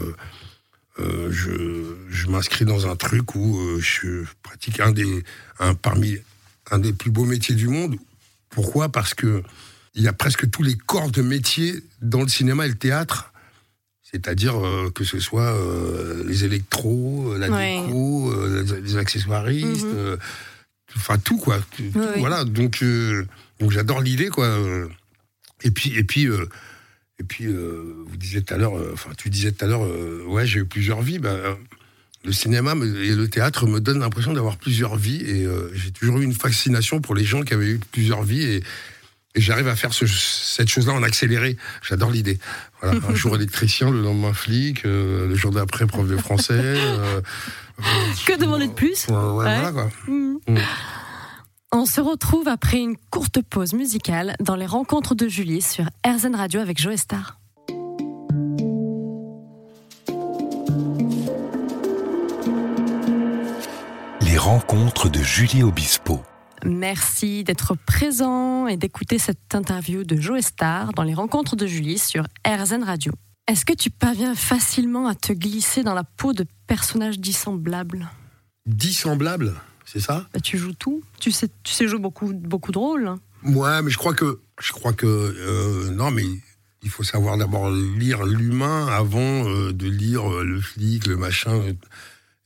[0.99, 5.23] je, m'inscris dans un truc où je pratique un des,
[5.59, 6.17] un parmi
[6.69, 7.97] un des plus beaux métiers du monde.
[8.49, 8.89] Pourquoi?
[8.91, 9.41] Parce que
[9.95, 13.33] il y a presque tous les corps de métier dans le cinéma et le théâtre.
[14.11, 17.79] C'est-à-dire euh, que ce soit euh, les électros, euh, la Ouais.
[17.85, 20.17] déco, euh, les, accessoiristes, Mhm.
[20.95, 21.59] enfin tout quoi.
[21.77, 22.19] Tout- tout, Oui, oui.
[22.19, 22.83] Voilà, donc
[23.59, 24.49] donc j'adore l'idée quoi.
[25.63, 29.65] Et puis et puis et puis vous disiez tout à l'heure, enfin tu disais tout
[29.65, 29.85] à l'heure,
[30.27, 31.19] ouais j'ai eu plusieurs vies.
[31.19, 31.37] Bah,
[32.25, 36.23] le cinéma et le théâtre me donnent l'impression d'avoir plusieurs vies et j'ai toujours eu
[36.23, 38.63] une fascination pour les gens qui avaient eu plusieurs vies et,
[39.35, 41.57] et j'arrive à faire ce- cette chose-là en accéléré.
[41.87, 42.39] J'adore l'idée.
[42.81, 46.53] Voilà, un jour électricien, le lendemain flic, euh, le jour d'après prof de français.
[46.59, 47.21] euh,
[48.25, 49.59] Que demander de plus Ouais, ouais, Ouais.
[49.59, 49.89] voilà quoi.
[50.07, 50.39] Mhm.
[50.47, 50.57] Mm.
[51.71, 56.33] On se retrouve après une courte pause musicale dans les rencontres de Julie sur RZN
[56.35, 57.37] Radio avec Joe Star.
[64.21, 66.21] Les rencontres de Julie Obispo.
[66.65, 71.97] Merci d'être présent et d'écouter cette interview de Joe Star dans les rencontres de Julie
[71.97, 73.13] sur RZN Radio.
[73.47, 78.09] Est-ce que tu parviens facilement à te glisser dans la peau de personnages dissemblables?
[78.65, 80.27] Dissemblable, c'est ça?
[80.33, 81.01] Bah, tu joues tout.
[81.19, 83.15] Tu sais, tu sais jouer beaucoup, beaucoup de rôles.
[83.43, 86.25] Ouais, mais je crois que, je crois que, euh, non, mais
[86.83, 91.61] il faut savoir d'abord lire l'humain avant euh, de lire euh, le flic, le machin.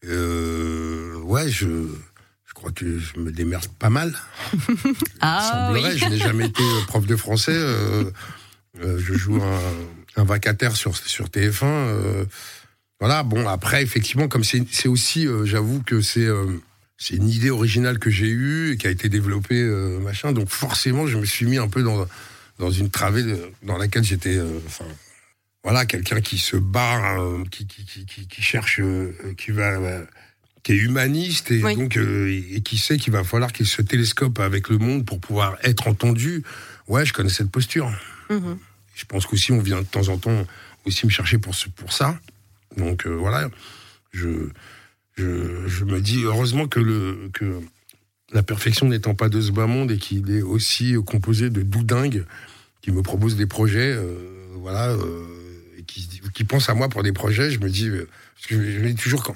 [0.06, 1.68] Euh, ouais, je
[2.64, 4.14] crois que je me démerde pas mal.
[5.22, 5.98] Ah Il semblerait, oui.
[6.00, 7.52] je n'ai jamais été euh, prof de français.
[7.56, 8.06] euh,
[8.82, 11.64] euh, je joue un, un vacataire sur, sur TF1.
[11.64, 12.26] euh,
[13.00, 16.28] voilà, bon, après, effectivement, comme c'est aussi, j'avoue que c'est
[16.98, 20.32] c'est une idée originale que j'ai eue et qui a été développée, euh, machin.
[20.32, 22.08] Donc, forcément, je me suis mis un peu dans,
[22.60, 24.38] dans une travée de- dans laquelle j'étais.
[24.38, 24.86] euh, Enfin,
[25.66, 28.80] voilà, quelqu'un qui se barre, euh, qui, qui, qui, cherche,
[29.38, 29.80] qui va.
[30.64, 31.76] Qui est humaniste et Oui.
[31.76, 35.20] donc euh, et qui sait qu'il va falloir qu'il se télescope avec le monde pour
[35.20, 36.44] pouvoir être entendu.
[36.88, 37.92] Ouais, je connais cette posture.
[38.30, 38.58] Mhm.
[38.96, 40.46] Je pense qu'aussi on vient de temps en temps
[40.86, 42.18] aussi me chercher pour, ce- pour ça.
[42.78, 43.50] Donc euh, voilà,
[44.14, 44.50] je,
[45.18, 47.60] je, je me dis heureusement que, le, que
[48.32, 52.26] la perfection n'étant pas de ce bas monde et qu'il est aussi composé de doudingues
[52.82, 54.16] qui me proposent des projets, euh,
[54.58, 54.96] voilà,
[55.78, 57.50] et qui, qui pensent à moi pour des projets.
[57.52, 59.36] Je me dis, parce que je, je me dis toujours quand,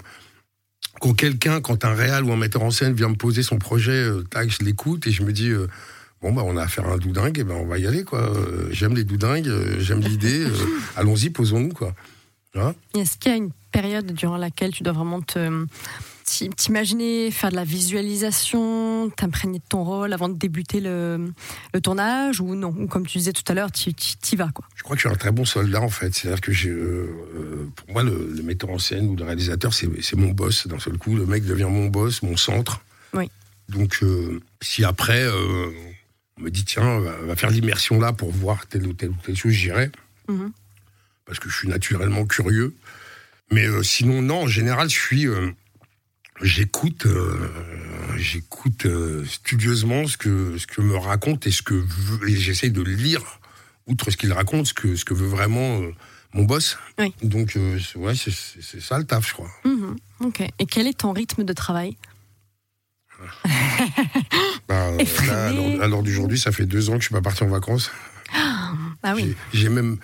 [1.00, 3.92] quand quelqu'un, quand un réal ou un metteur en scène vient me poser son projet,
[3.92, 5.50] euh, tac, je l'écoute et je me dis.
[5.50, 5.68] euh,
[6.24, 8.22] Bon bah on a affaire à un doudingue, et ben on va y aller quoi.
[8.36, 10.48] Euh, j'aime les doudingues, euh, j'aime l'idée.
[10.96, 11.94] Allons-y, posons-nous quoi.
[12.56, 12.74] Hein?
[12.98, 15.38] Est-ce qu'il y a une période durant laquelle tu dois vraiment te
[16.28, 21.32] t'i- t'imaginer, faire de la visualisation, t'imprégner de ton rôle avant de débuter le,
[21.74, 22.76] le tournage ou non?
[22.78, 24.66] Ou comme tu disais tout à l'heure, tu y vas quoi.
[24.76, 26.14] Je crois que je suis un très bon soldat en fait.
[26.14, 29.88] C'est-à-dire que euh, euh, pour moi, le, le metteur en scène ou le réalisateur, c'est
[30.16, 31.16] mon boss d'un seul coup.
[31.16, 32.82] Le mec devient mon boss, mon centre.
[33.14, 33.30] Oui.
[33.70, 35.72] Donc, euh, si après, euh,
[36.38, 39.16] on me dit, tiens, va, va faire l'immersion là pour voir telle ou telle ou
[39.26, 39.92] telle chose, j'irai.
[40.28, 40.52] Mhm.
[41.26, 42.74] Parce que je suis naturellement curieux.
[43.52, 45.26] Mais sinon, non, en général, je suis.
[46.42, 47.50] J'écoute, euh,
[48.18, 52.70] j'écoute euh, studieusement ce que ce que me raconte et ce que veut- et j'essaye
[52.72, 53.22] de lire
[53.88, 55.92] outre ce qu'il raconte, ce que ce que veut vraiment euh,
[56.34, 56.78] mon boss.
[57.00, 57.12] Oui.
[57.24, 59.50] Donc c'est- ouais, c'est- c'est c'est ça le taf, je crois.
[59.66, 59.96] Mhm.
[60.20, 60.42] Ok.
[60.60, 61.98] Et quel est ton rythme de travail?
[64.68, 65.32] Bah, euh, Effréné.
[65.32, 67.42] là, à l'heure- à l'heure d'aujourd'hui, ça fait deux ans que je suis pas parti
[67.44, 67.90] en vacances.
[69.02, 69.36] Ah oui.
[69.54, 69.98] J'ai- J'ai même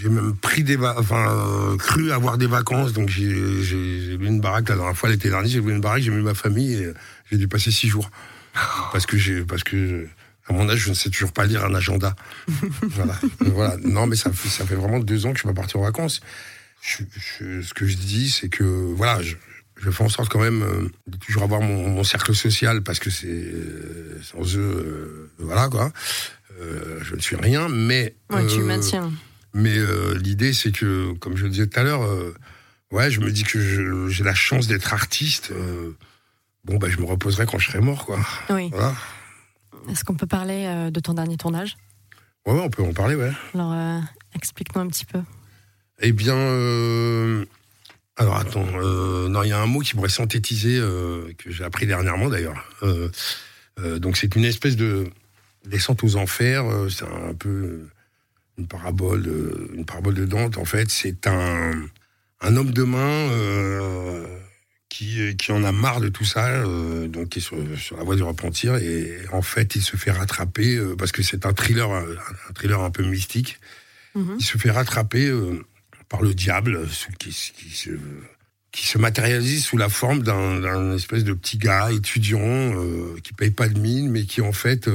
[0.00, 4.68] j'ai même pris des enfin euh, cru avoir des vacances donc j'ai loué une baraque.
[4.68, 6.92] La dernière fois l'été dernier j'ai loué une baraque j'ai mis ma famille et
[7.30, 8.10] j'ai dû passer six jours.
[8.92, 10.06] Parce que j'ai parce que
[10.48, 12.14] à mon âge je ne sais toujours pas lire un agenda.
[12.82, 13.18] Voilà.
[13.40, 13.76] Voilà.
[13.82, 15.82] Non mais ça fait ça fait vraiment deux ans que je suis pas parti en
[15.82, 16.20] vacances.
[16.82, 17.04] Je-
[17.38, 19.36] je- ce que je dis c'est que voilà je,
[19.80, 22.98] je fais en sorte quand même euh, de toujours avoir mon, mon cercle social parce
[22.98, 25.92] que c'est euh, sans eux euh, voilà quoi.
[26.60, 29.10] Euh, je ne suis rien mais Ouais, tu maintiens.
[29.54, 32.34] Mais euh, l'idée, c'est que, comme je le disais tout à l'heure, euh,
[32.90, 35.52] ouais, je me dis que j'ai la chance d'être artiste.
[35.52, 35.92] euh,
[36.64, 38.18] bon, bah, je me reposerai quand je serai mort, quoi.
[38.50, 38.68] Oui.
[38.72, 38.94] Voilà.
[39.88, 41.76] Est-ce qu'on peut parler de ton dernier tournage?
[42.46, 43.30] Ouais, ouais, on peut en parler, ouais.
[43.54, 44.02] Alors,
[44.34, 45.20] explique-nous un petit peu.
[46.00, 46.34] Eh bien,
[48.16, 48.66] alors attends,
[49.28, 50.78] non, il y a un mot qui pourrait synthétiser,
[51.38, 52.56] que j'ai appris dernièrement d'ailleurs.
[53.78, 55.10] Donc, c'est une espèce de
[55.66, 56.64] descente aux enfers.
[56.88, 57.86] c'est un peu
[58.58, 60.58] une parabole, euh, une parabole de Dante.
[60.58, 61.72] En fait, c'est un,
[62.40, 62.98] un homme de main
[63.30, 64.26] euh,
[64.88, 68.04] qui, qui en a marre de tout ça, euh, donc qui est sur, sur la
[68.04, 68.76] voie du repentir.
[68.76, 72.52] Et en fait, il se fait rattraper euh, parce que c'est un thriller, un, un
[72.54, 73.58] thriller un peu mystique.
[74.14, 74.36] Mhm.
[74.38, 75.32] Il se fait rattraper
[76.08, 76.86] par le diable,
[77.18, 77.90] qui, qui se,
[78.70, 82.72] qui se matérialise sous la forme d'un espèce de petit gars étudiant
[83.24, 84.88] qui paye pas de mine, mais qui en fait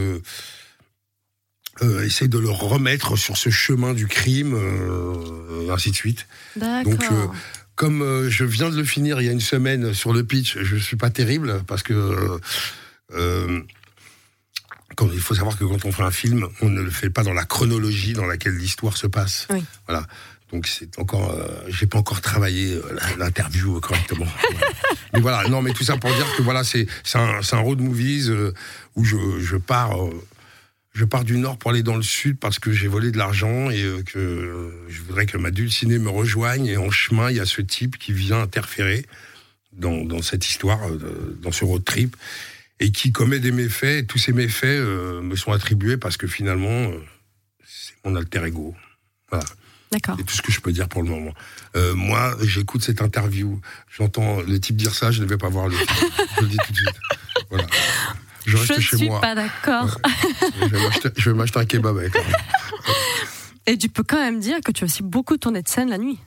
[1.81, 6.27] euh, essaie de le remettre sur ce chemin du crime, euh, et ainsi de suite.
[6.55, 7.27] Donc, euh,
[7.75, 10.57] Comme euh, je viens de le finir il y a une semaine sur le pitch,
[10.61, 12.39] je suis pas terrible parce que
[14.95, 17.23] quand, il faut savoir que quand on fait un film, on ne le fait pas
[17.23, 19.47] dans la chronologie dans laquelle l'histoire se passe.
[19.49, 19.63] Oui.
[19.87, 20.05] Voilà.
[20.51, 24.25] Donc c'est encore, euh, j'ai pas encore travaillé euh, l'interview correctement.
[24.51, 24.67] Voilà.
[25.13, 28.29] mais voilà, non, mais tout ça pour dire que voilà, c'est un, un road movies
[28.29, 28.53] euh,
[28.95, 29.95] où je, je pars.
[30.93, 33.69] Je pars du nord pour aller dans le sud parce que j'ai volé de l'argent
[33.69, 36.65] et euh, que euh, je voudrais que ma dulcinée me rejoigne.
[36.65, 39.05] Et en chemin, il y a ce type qui vient interférer
[39.73, 42.15] dans, dans cette histoire, euh, dans ce road trip,
[42.79, 44.03] et qui commet des méfaits.
[44.03, 46.99] Et tous ces méfaits euh, me sont attribués parce que finalement, euh,
[47.65, 48.75] c'est mon alter ego.
[49.29, 49.45] Voilà.
[49.91, 50.15] D'accord.
[50.17, 51.33] C'est tout ce que je peux dire pour le moment.
[51.75, 53.59] Euh, moi, j'écoute cette interview,
[53.97, 56.09] j'entends le type dire ça, je ne vais pas voir le film.
[56.37, 56.99] je le dis tout de suite.
[57.49, 57.65] Voilà.
[58.49, 59.21] Je reste Je chez suis moi.
[59.21, 59.97] pas d'accord.
[61.17, 62.13] Je vais m'acheter- un kebab avec.
[63.67, 65.97] Et tu peux quand même dire que tu as aussi beaucoup tourné de scène la
[65.97, 66.17] nuit.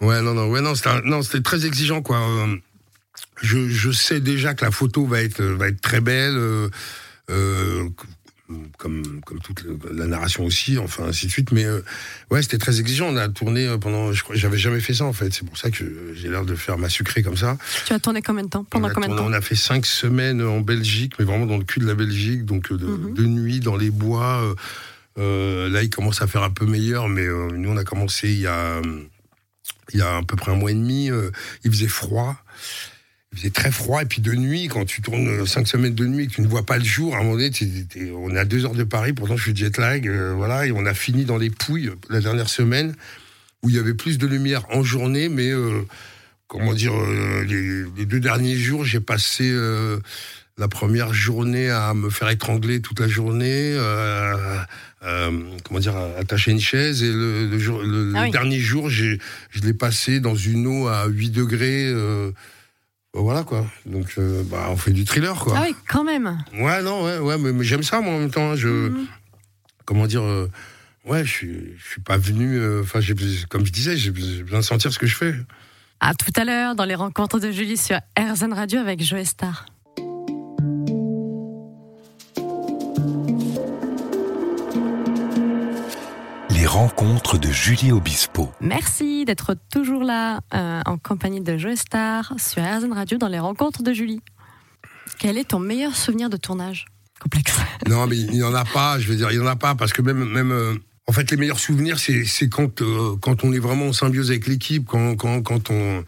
[0.00, 2.18] Ouais, non, non, ouais, non, c'était un- non, c'était très exigeant, quoi.
[2.18, 2.56] Euh,
[3.40, 6.36] je, je, sais déjà que la photo va être, va être très belle.
[6.36, 6.68] Euh,
[7.30, 7.88] euh,
[8.78, 11.52] comme, comme toute la narration aussi, enfin ainsi de suite.
[11.52, 11.80] Mais euh,
[12.30, 13.06] ouais, c'était très exigeant.
[13.08, 15.32] On a tourné euh, pendant, je crois, j'avais jamais fait ça en fait.
[15.32, 17.58] C'est pour ça que j'ai l'air de faire ma sucrée comme ça.
[17.86, 20.42] Tu as tourné combien de temps Pendant combien de temps On a fait cinq semaines
[20.42, 23.14] en Belgique, mais vraiment dans le cul de la Belgique, donc de, mhm.
[23.14, 24.54] de nuit dans les bois.
[25.18, 28.40] Euh, là, il commence à faire un peu meilleur, mais nous, on a commencé il
[28.40, 28.80] y a,
[29.92, 31.10] il y a à peu près un mois et demi.
[31.64, 32.36] il faisait froid
[33.32, 36.24] il faisait très froid et puis de nuit quand tu tournes 5 semaines de nuit
[36.24, 37.50] et que tu ne vois pas le jour à un moment donné
[38.14, 40.72] on est à 2 heures de Paris pourtant je suis jet lag euh, voilà et
[40.72, 42.94] on a fini dans les Pouilles la dernière semaine
[43.62, 45.80] où il y avait plus de lumière en journée mais euh,
[46.46, 49.50] comment dire euh, les, deux derniers jours j'ai passé
[50.58, 53.78] la première journée à me faire étrangler toute la journée
[55.00, 59.16] comment dire attacher une chaise et le, le, ah dernier jour je
[59.62, 61.90] l'ai passé dans une eau à 8 degrés
[63.20, 63.66] voilà quoi.
[63.84, 65.54] Donc euh, bah, on fait du thriller quoi.
[65.56, 66.42] Ah oui, quand même.
[66.54, 68.52] Ouais, non, ouais, ouais mais, j'aime ça moi en même temps.
[68.52, 69.06] Hein, je, mhm.
[69.84, 70.50] comment dire, euh,
[71.04, 72.58] ouais, je suis, je suis pas venu.
[72.58, 73.00] Euh, enfin,
[73.50, 75.34] comme je disais, j'ai besoin de sentir ce que je fais.
[76.00, 79.66] À tout à l'heure dans les rencontres de Julie sur RZN Radio avec Joe Star.
[86.72, 88.50] Rencontre de Julie Obispo.
[88.62, 93.38] Merci d'être toujours là euh, en compagnie de Joe Star sur RZN Radio dans les
[93.38, 94.22] rencontres de Julie.
[95.18, 96.86] Quel est ton meilleur souvenir de tournage?
[97.20, 97.58] Complexe.
[97.88, 99.74] Non, mais il n'y en a pas, je veux dire, il n'y en a pas,
[99.74, 100.24] parce que même.
[100.24, 100.74] même euh,
[101.06, 104.46] en fait, les meilleurs souvenirs, c'est quand, euh, quand on est vraiment en symbiose avec
[104.46, 106.04] l'équipe, quand, quand, quand on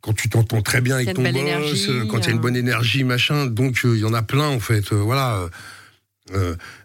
[0.00, 3.04] quand tu t'entends très bien avec ton boss, quand il y a une bonne énergie,
[3.04, 3.44] machin.
[3.44, 4.94] Donc il y en a plein en fait.
[4.94, 5.46] voilà.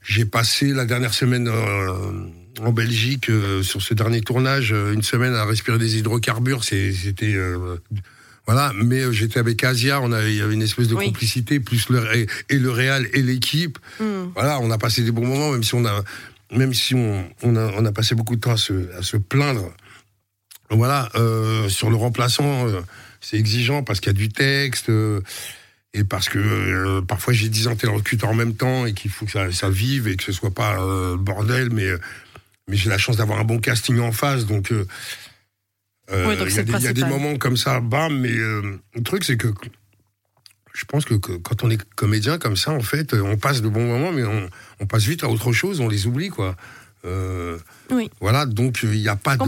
[0.01, 1.47] J'ai passé la dernière semaine
[2.61, 6.63] en Belgique euh, sur ce dernier tournage euh, une semaine à respirer des hydrocarbures.
[6.63, 7.77] C'était euh,
[8.45, 11.89] voilà, mais j'étais avec Asia, on avait, il y avait une espèce de complicité, plus
[11.89, 13.79] le et le Real et l'équipe.
[13.99, 14.29] Hmm.
[14.35, 16.03] Voilà, on a passé des bons moments, même si on a
[16.51, 19.17] même si on, on, a, on a passé beaucoup de temps à se, à se
[19.17, 19.73] plaindre.
[20.69, 21.09] Voilà,
[21.69, 22.67] sur le remplaçant,
[23.21, 24.91] c'est exigeant parce qu'il y a du texte
[25.93, 29.51] et parce que parfois j'ai 10 interlocuteurs en même temps et qu'il faut que ça,
[29.51, 30.77] ça, vive et que ce soit pas
[31.17, 31.89] bordel, mais
[32.67, 34.71] mais j'ai la chance d'avoir un bon casting en face, donc.
[34.71, 34.85] Euh,
[36.11, 39.47] euh, il y, a des moments comme ça, bam, mais euh, le truc, c'est que
[40.71, 43.87] je pense que, quand on est comédien comme ça, en fait, on passe de bons
[43.87, 46.55] moments, mais on, passe vite à autre chose, on les oublie, quoi.
[47.03, 48.11] oui.
[48.21, 49.45] Voilà, donc il n'y a pas de.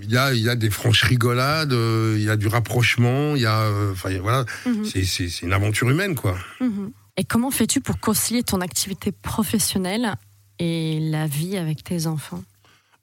[0.00, 3.46] Il y a, y a des franches rigolades, il y a du rapprochement, il y
[3.46, 3.70] a.
[3.92, 4.84] Enfin, voilà, mhm.
[4.84, 6.36] c'est une aventure humaine, quoi.
[6.60, 6.92] Mhm.
[7.16, 10.14] Et comment fais-tu pour concilier ton activité professionnelle
[10.58, 12.42] et la vie avec tes enfants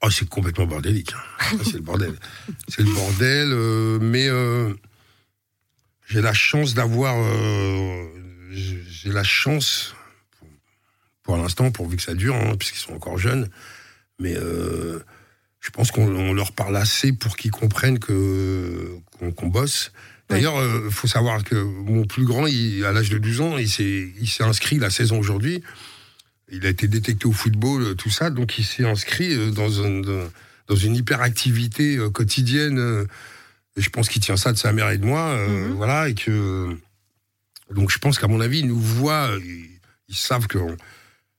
[0.05, 1.13] Oh, c'est complètement bordélique.
[1.13, 1.57] Hein.
[1.63, 2.13] c'est le bordel.
[2.67, 4.73] C'est le bordel, euh, mais euh,
[6.07, 7.15] j'ai la chance d'avoir.
[7.17, 8.05] Euh,
[8.51, 9.95] j'ai la chance,
[11.23, 13.49] pour, l'instant, pourvu que ça dure, hein, puisqu'ils sont encore jeunes,
[14.19, 18.97] mais je pense qu'on leur parle assez pour qu'ils comprennent que
[19.35, 19.91] qu'on bosse.
[20.29, 24.43] D'ailleurs, il faut savoir que mon plus grand, à l'âge de 12 ans, il s'est
[24.43, 25.63] inscrit la saison aujourd'hui
[26.49, 29.69] il a été détecté au football, euh, tout ça, donc il s'est inscrit euh, dans,
[30.67, 33.08] dans une hyperactivité euh, quotidienne.
[33.77, 35.73] je pense qu'il tient ça de sa mère et de moi, mhm.
[35.73, 36.77] voilà, et que
[37.73, 39.31] donc je pense qu'à mon avis, ils nous voient,
[40.08, 40.60] ils, savent que.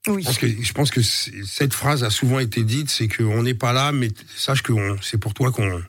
[0.09, 0.25] Oui.
[0.25, 4.09] Je, pense que, cette phrase a souvent été dite, c'est qu'on n'est pas là, mais
[4.37, 5.83] sache que c'est pour toi qu'on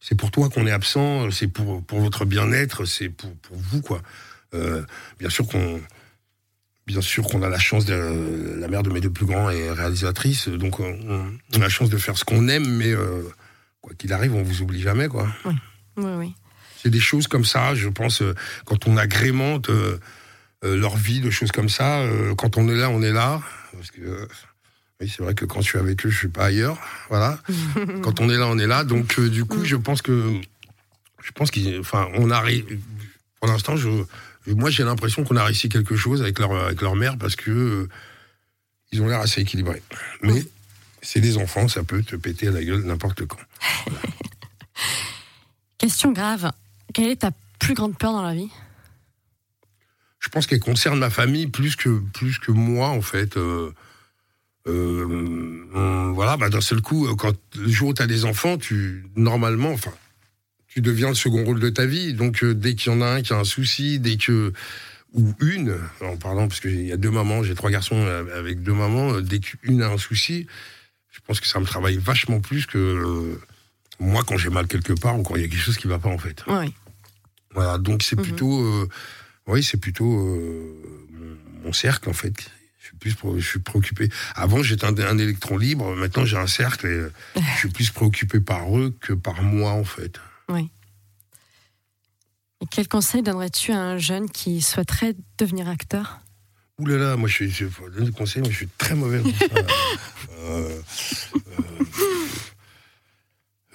[0.00, 3.80] c'est pour toi qu'on est absent, c'est pour pour votre bien-être, c'est pour, pour vous
[3.80, 4.02] quoi.
[4.52, 5.80] bien sûr qu'on
[6.86, 9.70] Bien sûr qu'on a la chance de la mère de mes deux plus grands est
[9.70, 13.22] réalisatrice, donc on, a la chance de faire ce qu'on aime, mais euh,
[13.80, 15.28] quoi qu'il arrive, on vous oublie jamais, quoi.
[15.44, 15.54] Oui,
[15.98, 16.34] oui, oui.
[16.82, 19.98] C'est des choses comme ça, je pense, euh, quand on agrémente euh,
[20.64, 22.04] leur vie de choses comme ça,
[22.36, 23.40] quand on est là, on est là,
[23.72, 24.28] parce que
[25.00, 27.38] oui, c'est vrai que quand je suis avec eux, je suis pas ailleurs, voilà.
[28.02, 29.64] quand on est là, on est là, donc du coup, mm.
[29.64, 30.34] je pense que,
[31.22, 31.82] je pense qu'on
[32.16, 32.78] on arrive.
[33.40, 33.88] Pour l'instant, je
[34.46, 37.50] moi, j'ai l'impression qu'on a réussi quelque chose avec leur, avec leur mère parce que
[37.50, 37.88] euh,
[38.90, 39.82] ils ont l'air assez équilibrés.
[40.22, 40.44] Mais
[41.00, 43.38] c'est des enfants, ça peut te péter à la gueule n'importe quand.
[45.78, 46.52] Question grave.
[46.92, 48.50] Quelle est ta plus grande peur dans la vie?
[50.18, 53.36] Je pense qu'elle concerne ma famille plus que, plus que moi, en fait.
[53.36, 53.72] Euh,
[54.68, 59.04] euh, voilà, bah, d'un seul coup, quand le jour où tu as des enfants, tu
[59.16, 59.92] normalement, enfin,
[60.72, 62.14] tu deviens le second rôle de ta vie.
[62.14, 64.52] Donc euh, dès qu'il y en a un qui a un souci, dès que
[65.12, 68.62] ou une, en parlant parce qu'il y a deux mamans, j'ai trois garçons euh, avec
[68.62, 70.46] deux mamans, euh, dès qu'une a un souci,
[71.10, 73.38] je pense que ça me travaille vachement plus que
[74.00, 75.98] moi quand j'ai mal quelque part ou quand il y a quelque chose qui va
[75.98, 76.42] pas en fait.
[76.48, 76.72] Oui.
[77.54, 78.22] Voilà, donc c'est Mhm.
[78.22, 78.88] plutôt, euh,
[79.46, 80.74] oui, c'est plutôt euh,
[81.10, 82.32] mon, mon cercle en fait.
[82.80, 84.08] Je suis plus, je suis préoccupé.
[84.34, 85.94] Avant, j'étais un, un électron libre.
[85.94, 89.72] Maintenant, j'ai un cercle et euh, je suis plus préoccupé par eux que par moi
[89.72, 90.18] en fait.
[92.60, 96.20] Et quel conseil donnerais-tu à un jeune qui souhaiterait devenir acteur?
[96.78, 99.18] Ouh là là, moi je suis, je, moi je suis très mauvais
[99.52, 100.80] euh,
[101.48, 101.84] euh,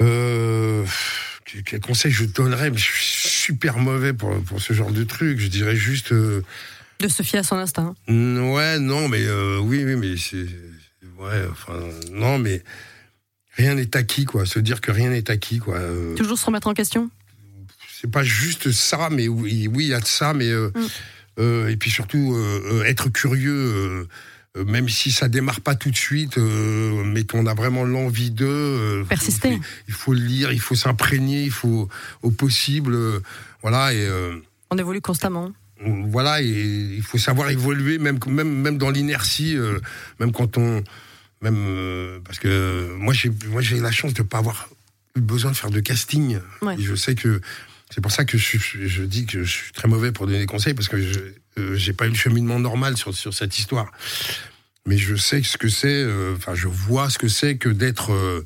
[0.02, 0.86] euh,
[1.66, 2.72] quel- conseil je donnerais?
[2.74, 5.40] Je suis super mauvais pour, pour ce genre de truc.
[5.40, 6.12] Je dirais juste.
[6.12, 6.44] euh,
[7.00, 7.96] De se fier à son instinct.
[8.08, 10.48] Ouais, non, mais euh, oui, oui, mais c'est.
[11.20, 11.80] Ouais, enfin,
[12.12, 12.64] non, mais
[13.58, 14.46] rien n'est acquis, quoi.
[14.46, 15.76] Se dire que rien n'est acquis, quoi.
[15.78, 17.10] Euh, Toujours se remettre en question?
[18.00, 20.50] C'est pas juste ça, mais oui, oui, il y a de ça, mais.
[20.50, 20.86] euh, Mm.
[21.40, 22.38] euh, et puis surtout,
[22.86, 24.08] être curieux,
[24.56, 29.04] même si ça démarre pas tout de suite, mais qu'on a vraiment l'envie de.
[29.10, 29.50] Persister.
[29.50, 31.90] Il faut, il faut le lire, il faut s'imprégner, il faut,
[32.24, 32.96] au possible.
[33.62, 34.08] voilà, et.
[34.72, 35.52] On évolue constamment.
[36.10, 39.80] voilà, et il faut savoir évoluer, même, même, même dans l'inertie, euh,
[40.20, 40.84] même quand on.
[41.42, 44.70] Même, euh, parce que moi, j'ai moi, j'ai la chance de ne pas avoir
[45.16, 46.40] eu besoin de faire de casting.
[46.62, 46.76] Ouais.
[46.80, 47.42] Et je sais que.
[47.90, 50.46] C'est pour ça que je, je dis que je suis très mauvais pour donner des
[50.46, 51.20] conseils, parce que je
[51.58, 53.92] n'ai pas eu le cheminement normal sur, sur cette histoire.
[54.86, 58.12] Mais je sais ce que c'est, euh, enfin, je vois ce que c'est que d'être.
[58.12, 58.44] euh,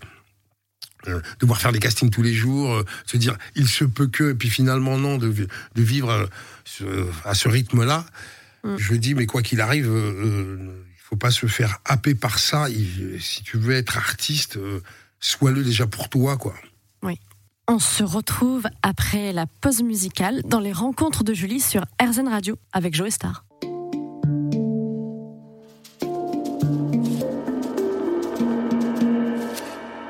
[1.08, 4.32] euh, devoir faire des castings tous les jours, euh, se dire il se peut que,
[4.32, 6.30] et puis finalement non, de, de vivre
[6.82, 8.06] euh, à ce rythme-là.
[8.64, 8.78] Mm.
[8.78, 12.70] Je dis, mais quoi qu'il arrive, euh, euh, faut pas se faire happer par ça.
[12.70, 14.82] Il- si tu veux être artiste, euh,
[15.20, 16.56] sois-le déjà pour toi, quoi.
[17.68, 22.58] On se retrouve après la pause musicale dans les rencontres de Julie sur RZN Radio
[22.74, 23.46] avec Joe Star.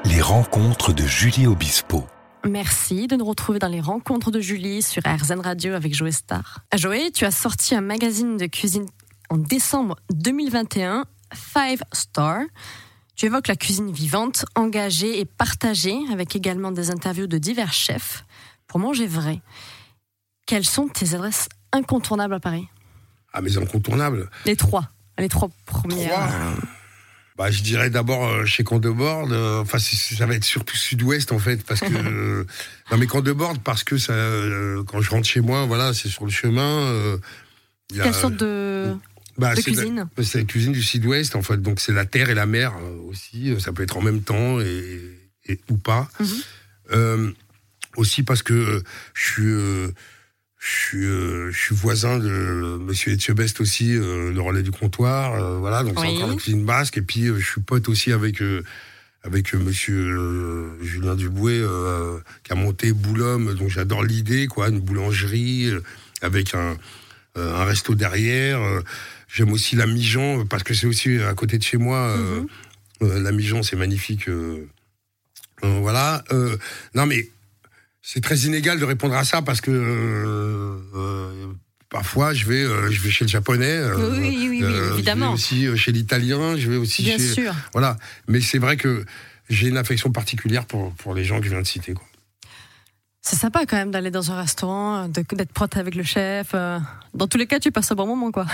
[0.05, 2.05] Les rencontres de Julie Obispo.
[2.47, 6.59] Merci de nous retrouver dans les rencontres de Julie sur RZN Radio avec Joe Star.
[6.75, 8.85] Joé, tu as sorti un magazine de cuisine
[9.31, 12.41] en décembre 2021, Five Star.
[13.15, 18.25] Tu évoques la cuisine vivante, engagée et partagée, avec également des interviews de divers chefs
[18.67, 19.41] pour manger vrai.
[20.45, 22.67] Quelles sont tes adresses incontournables à Paris?
[23.31, 24.29] Ah, mais incontournable.
[24.45, 24.89] Les trois.
[25.17, 26.09] Les trois premières.
[26.09, 26.29] Trois
[27.37, 29.31] Bah, je dirais d'abord euh, chez Candebord.
[29.31, 32.45] euh, Enfin, ça va être surtout Sud-Ouest en fait, parce que euh,
[32.91, 36.25] non mais Candebord parce que ça, euh, quand je rentre chez moi, voilà, c'est sur
[36.25, 36.81] le chemin.
[36.81, 37.17] euh,
[37.93, 38.95] Quelle sorte de,
[39.41, 41.57] bah, de c'est la- cuisine C'est la cuisine du Sud-Ouest, en fait.
[41.61, 43.53] Donc, c'est la terre et la mer euh, aussi.
[43.59, 45.01] Ça peut être en même temps et,
[45.47, 46.09] et- ou pas.
[46.19, 46.27] Mhm.
[46.93, 47.31] Euh,
[47.97, 48.81] aussi parce que euh,
[49.13, 49.43] je suis.
[49.45, 49.87] euh,
[50.63, 55.33] je suis, euh, je suis voisin de Monsieur Etchebest aussi, euh, le relais du comptoir,
[55.33, 56.97] euh, voilà, donc c'est encore la cuisine basque.
[56.99, 58.61] Et puis euh, je suis pote aussi avec euh,
[59.23, 64.69] avec euh, Monsieur euh, Julien Dubouet euh, qui a monté Boulhomme, donc j'adore l'idée, quoi,
[64.69, 65.81] une boulangerie euh,
[66.21, 66.77] avec un
[67.37, 68.59] euh, un resto derrière.
[69.31, 71.97] Euh, J'aime aussi la Mijan parce que c'est aussi à côté de chez moi.
[72.17, 72.47] euh, Mhm.
[73.03, 74.27] euh, la Mijan, c'est magnifique.
[74.29, 74.67] euh,
[75.63, 76.23] euh, voilà.
[76.31, 76.57] Euh,
[76.95, 77.29] non, mais
[78.01, 81.53] c'est très inégal de répondre à ça parce que euh, euh,
[81.89, 83.65] parfois je vais, euh, je vais chez le japonais.
[83.77, 85.25] euh, Oui, oui, oui, euh, évidemment.
[85.27, 86.57] Je vais aussi euh, chez l'italien.
[86.57, 87.33] Je vais aussi Bien chez.
[87.33, 87.53] sûr.
[87.73, 87.97] Voilà.
[88.27, 89.05] Mais c'est vrai que
[89.49, 91.93] j'ai une affection particulière pour, pour les gens que je viens de citer.
[91.93, 92.05] Quoi.
[93.23, 96.49] C'est sympa quand même d'aller dans un restaurant, d'être pote avec le chef.
[96.55, 96.79] euh.
[97.13, 98.47] Dans tous les cas, tu passes un bon moment, quoi.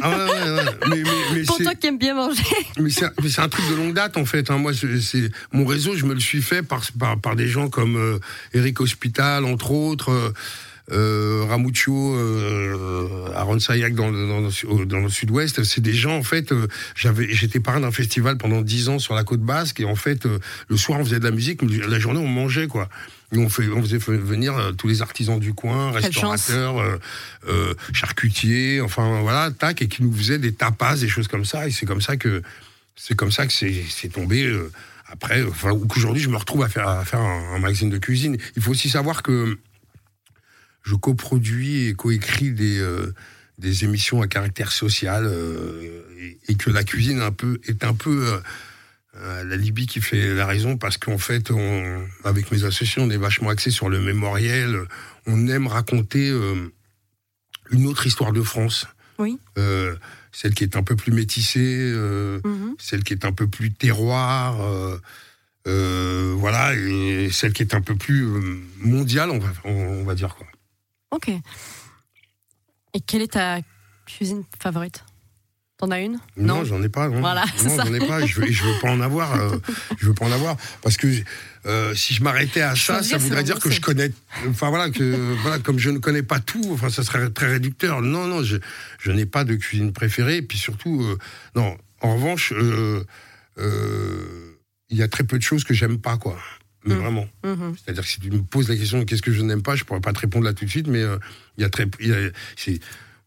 [0.00, 0.64] Ah ouais, ouais, ouais.
[0.90, 2.40] Mais, mais, mais Pour c'est- toi qui aimes bien manger.
[2.78, 4.48] Mais c'est un truc de longue date en fait.
[4.50, 4.58] hein.
[4.58, 7.96] Moi, c'est- mon réseau, je me le suis fait par par, par des gens comme
[7.96, 8.18] euh,
[8.54, 10.32] Eric Hospital, entre autres, euh,
[10.92, 15.64] euh, Ramuccio, euh, Aaron Sayak dans le, dans le, dans Sud-Ouest.
[15.64, 16.52] C'est des gens en fait.
[16.52, 19.96] euh, J'avais, j'étais parrain d'un festival pendant dix ans sur la côte basque et en
[19.96, 20.26] fait,
[20.68, 22.88] le soir on faisait de la musique, la journée on mangeait quoi.
[23.32, 26.98] Et on, fait, on faisait venir euh, tous les artisans du coin, restaurateurs, euh,
[27.48, 31.66] euh, charcutiers, enfin voilà, tac, et qui nous faisaient des tapas, des choses comme ça.
[31.66, 32.42] Et c'est comme ça que
[32.94, 34.54] c'est comme ça que c'est tombé.
[35.06, 37.98] après, enfin, ou qu'aujourd'hui je me retrouve à faire, à faire un, un magazine de
[37.98, 38.36] cuisine.
[38.54, 39.58] Il faut aussi savoir que
[40.82, 42.80] je coproduis et coécris des,
[43.62, 47.94] des émissions à caractère social euh, et, et que la cuisine un peu, est un
[47.94, 48.38] peu euh,
[49.22, 53.16] la Libye qui fait la raison parce qu'en fait, on, avec mes associés, on est
[53.16, 54.80] vachement axé sur le mémoriel.
[55.26, 56.72] On aime raconter euh,
[57.70, 58.86] une autre histoire de France.
[59.18, 59.38] Oui.
[59.58, 59.94] Euh,
[60.32, 62.74] celle qui est un peu plus métissée, euh, Mhm.
[62.78, 64.56] celle qui est un peu plus terroir,
[65.64, 68.24] voilà, et celle qui est un peu plus
[68.78, 70.46] mondiale, on va, on va dire quoi.
[71.12, 71.28] Ok.
[72.94, 73.60] Et quelle est ta
[74.06, 75.04] cuisine favorite?
[75.82, 76.20] T'en as une?
[76.36, 77.08] Non, j'en ai pas.
[77.08, 78.24] Non, Voilà, non j'en ai pas.
[78.24, 79.34] Je veux, je veux pas en avoir.
[79.34, 79.56] euh,
[79.98, 81.08] je veux pas en avoir parce que
[81.66, 84.12] euh, si je m'arrêtais à ça, ça voudrait dire que je connais.
[84.48, 85.02] Enfin voilà, que
[85.42, 88.00] voilà, comme je ne connais pas tout, enfin ça serait très réducteur.
[88.00, 88.58] Non, non, je,
[89.00, 90.36] je n'ai pas de cuisine préférée.
[90.36, 91.18] Et puis surtout, euh,
[91.56, 91.76] non.
[92.00, 92.52] En revanche,
[93.56, 96.38] il y a très peu de choses que j'aime pas, quoi.
[96.84, 96.98] Mais Mm.
[96.98, 97.28] vraiment.
[97.44, 97.74] Mhm.
[97.76, 99.82] C'est-à-dire que si tu me poses la question de qu'est-ce que je n'aime pas, je
[99.82, 101.02] pourrais pas te répondre là tout de suite, mais
[101.58, 102.78] il y a très, il y a- c'est,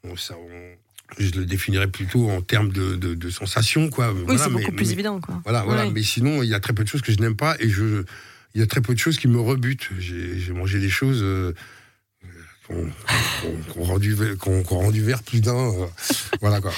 [0.06, 0.76] on- ça, on-
[1.18, 4.14] je le définirais plutôt en termes de, de, de sensations, quoi.
[4.28, 5.42] Oui, c'est beaucoup plus évident, quoi.
[5.46, 5.90] Voilà.
[5.92, 8.04] Mais sinon, il y a très peu de choses que je n'aime pas et je,
[8.54, 9.90] il y a très peu de choses qui me rebutent.
[10.00, 11.54] J'ai mangé des choses euh,
[12.68, 15.56] qu'on qu'on- qu'on rend du ver- qu'on- qu'on rend du vert plus d'un.
[15.56, 15.86] euh,
[16.42, 16.72] voilà quoi.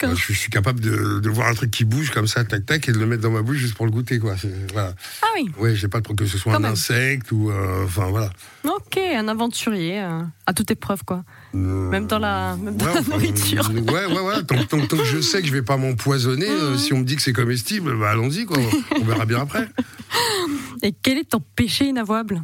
[0.00, 0.16] D'accord.
[0.16, 2.88] Je, je suis capable de, de voir un truc qui bouge comme ça, tac tac,
[2.88, 4.36] et de le mettre dans ma bouche juste pour le goûter, quoi.
[4.72, 4.94] Voilà.
[5.22, 6.72] Ah oui, Ouais, j'ai pas de que ce soit Quand un même.
[6.72, 8.30] insecte ou, euh, enfin voilà.
[8.64, 11.24] ok, un aventurier, euh, à toute épreuve, quoi.
[11.54, 13.70] Même dans la, même dans Ouais, la enfin, nourriture.
[13.70, 14.42] Ouais, ouais, ouais.
[14.44, 16.78] Tant, tant- tant que je sais que je vais pas m'empoisonner, euh, Mhm.
[16.78, 18.56] si on me dit que c'est comestible, bah allons-y, quoi.
[19.00, 19.68] On verra bien après.
[20.82, 22.42] Et quel est ton péché inavouable?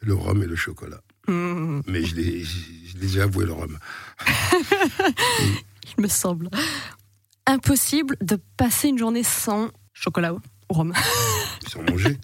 [0.00, 1.00] Le rhum et le chocolat.
[1.28, 2.44] Hmm, Mais je l'ai
[3.00, 3.78] déjà avoué, le rhum.
[5.98, 6.50] Il me semble.
[7.46, 10.34] Impossible de passer une journée sans chocolat
[10.70, 10.92] ou rhum.
[11.68, 12.16] Sans manger.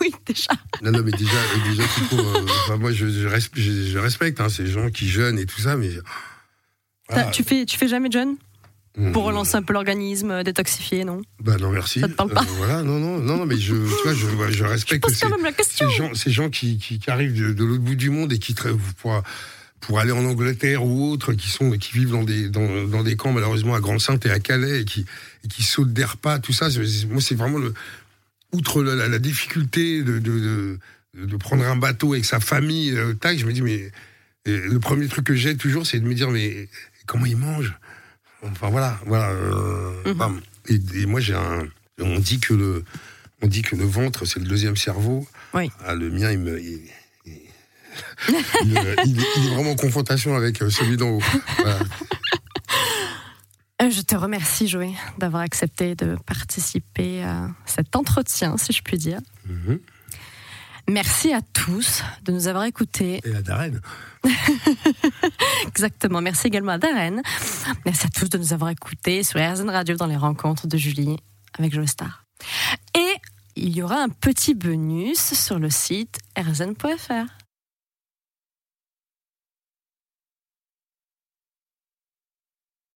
[0.00, 0.52] oui, déjà.
[0.82, 3.98] Non, non, mais déjà, euh, déjà court, euh, enfin, moi, je, je, res- je- je
[3.98, 5.90] respecte hein, ces gens qui jeûnent et tout ça, mais.
[7.32, 8.36] Tu, fais, tu fais jamais de jeûne?
[8.96, 9.12] Mm.
[9.12, 11.22] Pour relancer un peu l'organisme, euh, détoxifier, non?
[11.40, 12.00] Bah non, merci.
[12.00, 12.42] Ça te parle pas?
[12.58, 15.30] Voilà, non, non, non, non, mais je, tu vois, je, ouais, je respecte Pose quand
[15.30, 15.88] même la question.
[15.88, 18.38] ces gens, ces gens qui, qui, qui arrivent de, de l'autre bout du monde et
[18.38, 18.54] qui
[18.98, 19.22] pour,
[19.82, 23.16] pour aller en Angleterre ou autre, qui sont, qui vivent dans des, dans, dans des
[23.16, 25.04] camps malheureusement à Grande-Sainte et à Calais et qui,
[25.44, 26.68] et qui sautent des repas, tout ça.
[27.10, 27.74] Moi, c'est vraiment le,
[28.52, 30.78] outre la, la- la difficulté de, de,
[31.14, 33.90] de, de prendre un bateau avec sa famille, euh, tac, je me dis mais
[34.46, 36.68] le premier truc que j'ai toujours, c'est de me dire mais
[37.06, 37.74] comment ils mangent?
[38.42, 39.30] Enfin voilà, voilà.
[39.30, 40.40] euh, Mhm.
[40.68, 41.66] et, et moi j'ai un,
[42.00, 42.84] on dit que le,
[43.40, 45.26] on dit que le ventre c'est le deuxième cerveau.
[45.54, 45.70] Oui.
[45.84, 46.80] Ah, le mien il me, il,
[48.28, 51.22] il- il, il est, vraiment en confrontation avec euh, celui d'en haut.
[51.58, 51.78] Voilà.
[53.82, 58.96] Euh, Je te remercie, Joé, d'avoir accepté de participer à cet entretien, si je puis
[58.98, 59.18] dire.
[59.46, 59.80] Mhm.
[60.90, 63.20] Merci à tous de nous avoir écoutés.
[63.24, 63.80] Et la Darren.
[65.66, 66.20] Exactement.
[66.20, 67.22] Merci également à Darren.
[67.84, 71.16] Merci à tous de nous avoir écoutés sur RZN Radio dans les rencontres de Julie
[71.58, 72.24] avec Joe Star.
[72.96, 73.14] Et
[73.54, 77.28] il y aura un petit bonus sur le site rzn.fr.